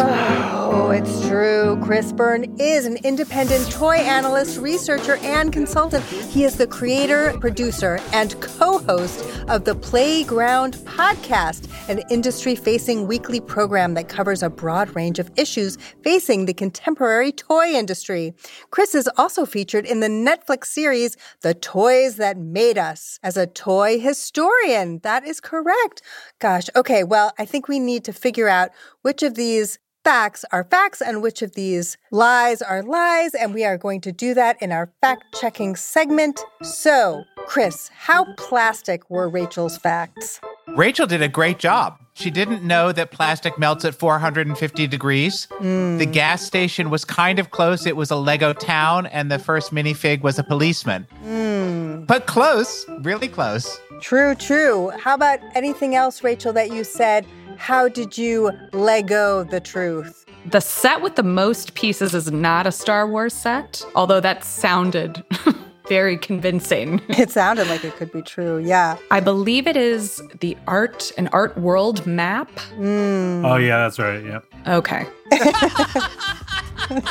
Oh, 0.70 0.90
it's 0.90 1.26
true. 1.28 1.78
Chris 1.82 2.12
Byrne 2.12 2.58
is 2.58 2.86
an 2.86 2.96
independent 3.04 3.70
toy 3.70 3.96
analyst, 3.96 4.58
researcher, 4.58 5.16
and 5.16 5.52
consultant. 5.52 6.04
He 6.04 6.44
is 6.44 6.56
the 6.56 6.66
creator, 6.66 7.36
producer, 7.40 8.00
and 8.12 8.40
co 8.40 8.78
host 8.78 9.24
of 9.48 9.64
the 9.64 9.74
Playground 9.74 10.74
podcast, 10.84 11.68
an 11.88 12.02
industry 12.10 12.54
facing 12.54 13.06
weekly 13.06 13.40
program 13.40 13.94
that 13.94 14.08
covers 14.08 14.42
a 14.42 14.50
broad 14.50 14.94
range 14.94 15.18
of 15.18 15.30
issues 15.36 15.76
facing 16.02 16.46
the 16.46 16.54
contemporary 16.54 17.32
toy 17.32 17.68
industry. 17.72 18.34
Chris 18.70 18.94
is 18.94 19.08
also 19.16 19.44
featured 19.44 19.84
in 19.84 20.00
the 20.00 20.08
Netflix 20.08 20.66
series 20.66 21.16
The 21.42 21.54
Toys 21.54 22.16
That 22.16 22.38
Made 22.38 22.78
Us 22.78 23.18
as 23.22 23.36
a 23.36 23.46
toy 23.46 23.98
historian. 23.98 25.00
That 25.02 25.26
is 25.26 25.40
correct. 25.40 26.02
Gosh, 26.38 26.68
okay, 26.74 27.04
well, 27.04 27.32
I 27.38 27.44
think 27.44 27.68
we 27.68 27.78
need 27.78 27.97
to 28.00 28.12
figure 28.12 28.48
out 28.48 28.70
which 29.02 29.22
of 29.22 29.34
these 29.34 29.78
facts 30.04 30.44
are 30.52 30.64
facts 30.64 31.02
and 31.02 31.22
which 31.22 31.42
of 31.42 31.54
these 31.54 31.98
lies 32.10 32.62
are 32.62 32.82
lies, 32.82 33.34
and 33.34 33.52
we 33.52 33.64
are 33.64 33.76
going 33.76 34.00
to 34.00 34.10
do 34.10 34.32
that 34.32 34.56
in 34.62 34.72
our 34.72 34.90
fact 35.02 35.22
checking 35.38 35.76
segment. 35.76 36.40
So, 36.62 37.24
Chris, 37.46 37.90
how 37.94 38.24
plastic 38.36 39.08
were 39.10 39.28
Rachel's 39.28 39.76
facts? 39.76 40.40
Rachel 40.68 41.06
did 41.06 41.20
a 41.20 41.28
great 41.28 41.58
job. 41.58 41.98
She 42.14 42.30
didn't 42.30 42.64
know 42.64 42.90
that 42.90 43.10
plastic 43.10 43.58
melts 43.58 43.84
at 43.84 43.94
450 43.94 44.86
degrees. 44.86 45.46
The 45.60 46.04
hmm. 46.04 46.10
gas 46.10 46.42
station 46.42 46.90
was 46.90 47.04
kind 47.04 47.38
of 47.38 47.50
close. 47.50 47.86
It 47.86 47.96
was 47.96 48.10
a 48.10 48.16
Lego 48.16 48.52
town, 48.52 49.06
and 49.06 49.30
the 49.30 49.38
first 49.38 49.72
minifig 49.72 50.22
was 50.22 50.38
a 50.38 50.42
policeman. 50.42 51.06
Hmm. 51.22 52.04
But 52.06 52.26
close, 52.26 52.86
really 53.02 53.28
close. 53.28 53.78
True, 54.00 54.34
true. 54.34 54.90
How 54.98 55.14
about 55.14 55.40
anything 55.54 55.94
else, 55.94 56.24
Rachel, 56.24 56.52
that 56.54 56.72
you 56.72 56.82
said? 56.82 57.26
How 57.58 57.88
did 57.88 58.16
you 58.16 58.50
Lego 58.72 59.44
the 59.44 59.60
truth? 59.60 60.24
The 60.46 60.60
set 60.60 61.02
with 61.02 61.16
the 61.16 61.22
most 61.22 61.74
pieces 61.74 62.14
is 62.14 62.32
not 62.32 62.66
a 62.66 62.72
Star 62.72 63.06
Wars 63.06 63.34
set, 63.34 63.84
although 63.94 64.20
that 64.20 64.44
sounded 64.44 65.22
very 65.88 66.16
convincing. 66.16 67.02
It 67.08 67.30
sounded 67.30 67.68
like 67.68 67.84
it 67.84 67.96
could 67.96 68.12
be 68.12 68.22
true, 68.22 68.58
yeah. 68.58 68.96
I 69.10 69.20
believe 69.20 69.66
it 69.66 69.76
is 69.76 70.22
the 70.40 70.56
art 70.66 71.12
an 71.18 71.28
art 71.32 71.58
world 71.58 72.06
map. 72.06 72.48
Hmm. 72.76 73.44
Oh, 73.44 73.56
yeah, 73.56 73.78
that's 73.78 73.98
right. 73.98 74.24
Yep. 74.24 74.44
Okay. 74.68 75.06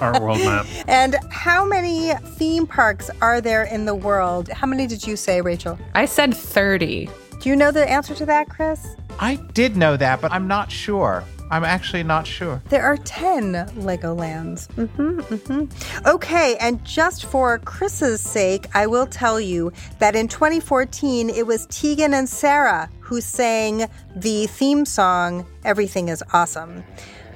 Art 0.00 0.22
world 0.22 0.38
map. 0.38 0.66
And 0.88 1.16
how 1.30 1.64
many 1.64 2.12
theme 2.36 2.66
parks 2.66 3.10
are 3.20 3.40
there 3.40 3.64
in 3.64 3.84
the 3.84 3.94
world? 3.94 4.48
How 4.48 4.66
many 4.66 4.86
did 4.86 5.06
you 5.06 5.16
say, 5.16 5.40
Rachel? 5.40 5.78
I 5.94 6.04
said 6.06 6.34
30. 6.34 7.08
Do 7.46 7.50
you 7.50 7.54
know 7.54 7.70
the 7.70 7.88
answer 7.88 8.12
to 8.16 8.26
that, 8.26 8.48
Chris? 8.48 8.96
I 9.20 9.36
did 9.36 9.76
know 9.76 9.96
that, 9.96 10.20
but 10.20 10.32
I'm 10.32 10.48
not 10.48 10.68
sure. 10.68 11.22
I'm 11.48 11.62
actually 11.62 12.02
not 12.02 12.26
sure. 12.26 12.60
There 12.70 12.82
are 12.82 12.96
10 12.96 13.52
Legolands. 13.76 14.66
hmm 14.74 15.20
hmm 15.20 16.08
Okay, 16.08 16.56
and 16.56 16.84
just 16.84 17.26
for 17.26 17.60
Chris's 17.60 18.20
sake, 18.20 18.66
I 18.74 18.88
will 18.88 19.06
tell 19.06 19.38
you 19.38 19.72
that 20.00 20.16
in 20.16 20.26
2014, 20.26 21.30
it 21.30 21.46
was 21.46 21.66
Tegan 21.66 22.14
and 22.14 22.28
Sara 22.28 22.90
who 22.98 23.20
sang 23.20 23.88
the 24.16 24.48
theme 24.48 24.84
song, 24.84 25.46
Everything 25.64 26.08
is 26.08 26.24
Awesome. 26.32 26.82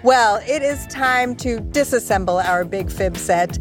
Well, 0.02 0.42
it 0.44 0.62
is 0.62 0.88
time 0.88 1.36
to 1.36 1.60
disassemble 1.60 2.44
our 2.44 2.64
Big 2.64 2.90
Fib 2.90 3.16
set. 3.16 3.58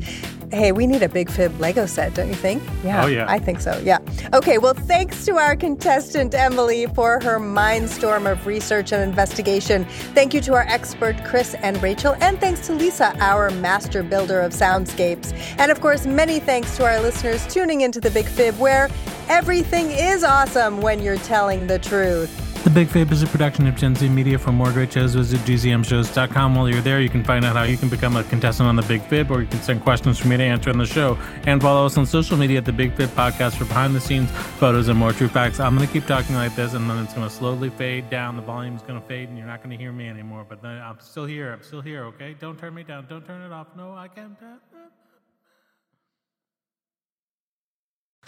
Hey, 0.51 0.71
we 0.71 0.87
need 0.87 1.03
a 1.03 1.09
Big 1.09 1.29
Fib 1.29 1.59
Lego 1.59 1.85
set, 1.85 2.15
don't 2.15 2.27
you 2.27 2.33
think? 2.33 2.63
Yeah. 2.83 3.03
Oh, 3.03 3.07
yeah. 3.07 3.25
I 3.29 3.37
think 3.37 3.61
so, 3.61 3.79
yeah. 3.83 3.99
Okay, 4.33 4.57
well, 4.57 4.73
thanks 4.73 5.23
to 5.25 5.37
our 5.37 5.55
contestant, 5.55 6.33
Emily, 6.33 6.87
for 6.87 7.19
her 7.21 7.39
mindstorm 7.39 8.29
of 8.29 8.47
research 8.47 8.91
and 8.91 9.03
investigation. 9.03 9.85
Thank 10.15 10.33
you 10.33 10.41
to 10.41 10.55
our 10.55 10.65
expert, 10.67 11.23
Chris 11.23 11.53
and 11.55 11.81
Rachel. 11.83 12.15
And 12.19 12.39
thanks 12.39 12.65
to 12.65 12.73
Lisa, 12.73 13.15
our 13.19 13.51
master 13.51 14.01
builder 14.01 14.41
of 14.41 14.53
soundscapes. 14.53 15.33
And 15.59 15.71
of 15.71 15.81
course, 15.81 16.07
many 16.07 16.39
thanks 16.39 16.75
to 16.77 16.85
our 16.85 16.99
listeners 16.99 17.45
tuning 17.47 17.81
into 17.81 17.99
the 17.99 18.09
Big 18.09 18.25
Fib, 18.25 18.57
where 18.57 18.89
everything 19.27 19.91
is 19.91 20.23
awesome 20.23 20.81
when 20.81 20.99
you're 20.99 21.17
telling 21.17 21.67
the 21.67 21.77
truth. 21.77 22.48
The 22.63 22.69
Big 22.69 22.89
Fib 22.89 23.11
is 23.11 23.23
a 23.23 23.27
production 23.27 23.65
of 23.67 23.75
Gen 23.75 23.95
Z 23.95 24.07
Media. 24.09 24.37
For 24.37 24.51
more 24.51 24.71
great 24.71 24.91
shows, 24.93 25.15
visit 25.15 25.39
gzmshows.com. 25.41 26.55
While 26.55 26.69
you're 26.69 26.81
there, 26.81 27.01
you 27.01 27.09
can 27.09 27.23
find 27.23 27.43
out 27.45 27.55
how 27.55 27.63
you 27.63 27.77
can 27.77 27.89
become 27.89 28.15
a 28.15 28.23
contestant 28.25 28.67
on 28.67 28.75
The 28.75 28.83
Big 28.83 29.01
Fib, 29.03 29.31
or 29.31 29.41
you 29.41 29.47
can 29.47 29.61
send 29.61 29.81
questions 29.81 30.19
for 30.19 30.27
me 30.27 30.37
to 30.37 30.43
answer 30.43 30.69
on 30.69 30.77
the 30.77 30.85
show. 30.85 31.17
And 31.47 31.61
follow 31.61 31.85
us 31.85 31.97
on 31.97 32.05
social 32.05 32.37
media 32.37 32.59
at 32.59 32.65
The 32.65 32.73
Big 32.73 32.93
Fib 32.95 33.09
Podcast 33.11 33.55
for 33.55 33.65
behind 33.65 33.95
the 33.95 34.01
scenes 34.01 34.29
photos 34.59 34.87
and 34.87 34.99
more 34.99 35.13
true 35.13 35.29
facts. 35.29 35.59
I'm 35.59 35.75
going 35.75 35.87
to 35.87 35.91
keep 35.91 36.05
talking 36.05 36.35
like 36.35 36.55
this, 36.55 36.73
and 36.73 36.87
then 36.89 37.03
it's 37.03 37.13
going 37.13 37.27
to 37.27 37.33
slowly 37.33 37.69
fade 37.69 38.09
down. 38.09 38.35
The 38.35 38.43
volume's 38.43 38.83
going 38.83 39.01
to 39.01 39.07
fade, 39.07 39.29
and 39.29 39.37
you're 39.37 39.47
not 39.47 39.63
going 39.63 39.71
to 39.71 39.77
hear 39.77 39.91
me 39.91 40.07
anymore. 40.07 40.45
But 40.47 40.63
I'm 40.63 40.99
still 40.99 41.25
here. 41.25 41.53
I'm 41.53 41.63
still 41.63 41.81
here, 41.81 42.03
okay? 42.05 42.35
Don't 42.39 42.59
turn 42.59 42.75
me 42.75 42.83
down. 42.83 43.07
Don't 43.09 43.25
turn 43.25 43.41
it 43.41 43.53
off. 43.53 43.67
No, 43.75 43.93
I 43.93 44.09
can't. 44.09 44.37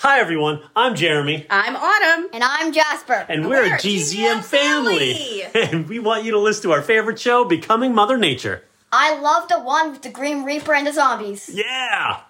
Hi 0.04 0.20
everyone, 0.20 0.62
I'm 0.76 0.96
Jeremy, 0.96 1.46
I'm 1.52 1.76
Autumn. 1.76 2.28
And 2.34 2.44
I'm 2.44 2.74
Jasper. 2.74 3.24
and 3.30 3.48
we're, 3.48 3.66
a 3.66 3.78
GZM 3.78 4.44
family. 4.44 5.44
and 5.54 5.88
we 5.88 6.00
want 6.00 6.24
you 6.26 6.32
to 6.32 6.40
listen 6.40 6.64
to 6.64 6.72
our 6.72 6.82
favorite 6.82 7.20
show, 7.20 7.46
Becoming 7.46 7.94
Mother 7.94 8.18
Nature. 8.18 8.64
I 8.92 9.20
love 9.20 9.48
the 9.48 9.60
one 9.60 9.92
with 9.92 10.02
the 10.02 10.10
Grim 10.10 10.44
Reaper 10.44 10.74
and 10.74 10.88
the 10.88 10.92
zombies. 10.92 11.52
Yeah! 11.54 12.22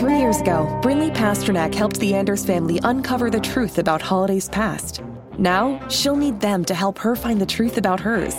Three 0.00 0.18
years 0.18 0.40
ago, 0.40 0.76
Brinley 0.82 1.14
Pasternak 1.14 1.72
helped 1.72 2.00
the 2.00 2.12
Anders 2.12 2.44
family 2.44 2.80
uncover 2.82 3.30
the 3.30 3.38
truth 3.38 3.78
about 3.78 4.02
holidays 4.02 4.48
past. 4.48 5.02
Now, 5.38 5.86
she'll 5.86 6.16
need 6.16 6.40
them 6.40 6.64
to 6.64 6.74
help 6.74 6.98
her 6.98 7.14
find 7.14 7.40
the 7.40 7.46
truth 7.46 7.78
about 7.78 8.00
hers. 8.00 8.34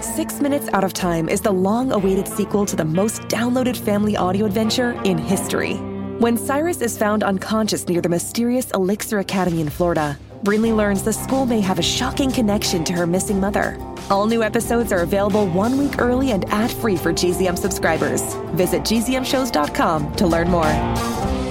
Six 0.00 0.40
Minutes 0.40 0.68
Out 0.72 0.84
of 0.84 0.92
Time 0.92 1.28
is 1.28 1.40
the 1.40 1.50
long 1.50 1.90
awaited 1.90 2.28
sequel 2.28 2.64
to 2.66 2.76
the 2.76 2.84
most 2.84 3.22
downloaded 3.22 3.76
family 3.76 4.16
audio 4.16 4.46
adventure 4.46 4.92
in 5.02 5.18
history. 5.18 5.80
When 6.18 6.36
Cyrus 6.36 6.80
is 6.80 6.96
found 6.96 7.24
unconscious 7.24 7.88
near 7.88 8.00
the 8.00 8.08
mysterious 8.08 8.70
Elixir 8.72 9.18
Academy 9.18 9.60
in 9.60 9.68
Florida, 9.68 10.18
Brinley 10.44 10.74
learns 10.74 11.02
the 11.02 11.12
school 11.12 11.46
may 11.46 11.60
have 11.60 11.78
a 11.78 11.82
shocking 11.82 12.30
connection 12.30 12.84
to 12.84 12.92
her 12.92 13.06
missing 13.06 13.40
mother. 13.40 13.76
All 14.10 14.26
new 14.26 14.42
episodes 14.42 14.92
are 14.92 15.00
available 15.00 15.46
one 15.48 15.78
week 15.78 16.00
early 16.00 16.32
and 16.32 16.44
ad 16.50 16.70
free 16.70 16.96
for 16.96 17.12
GZM 17.12 17.58
subscribers. 17.58 18.34
Visit 18.54 18.82
gzmshows.com 18.82 20.14
to 20.16 20.26
learn 20.26 20.48
more. 20.48 21.41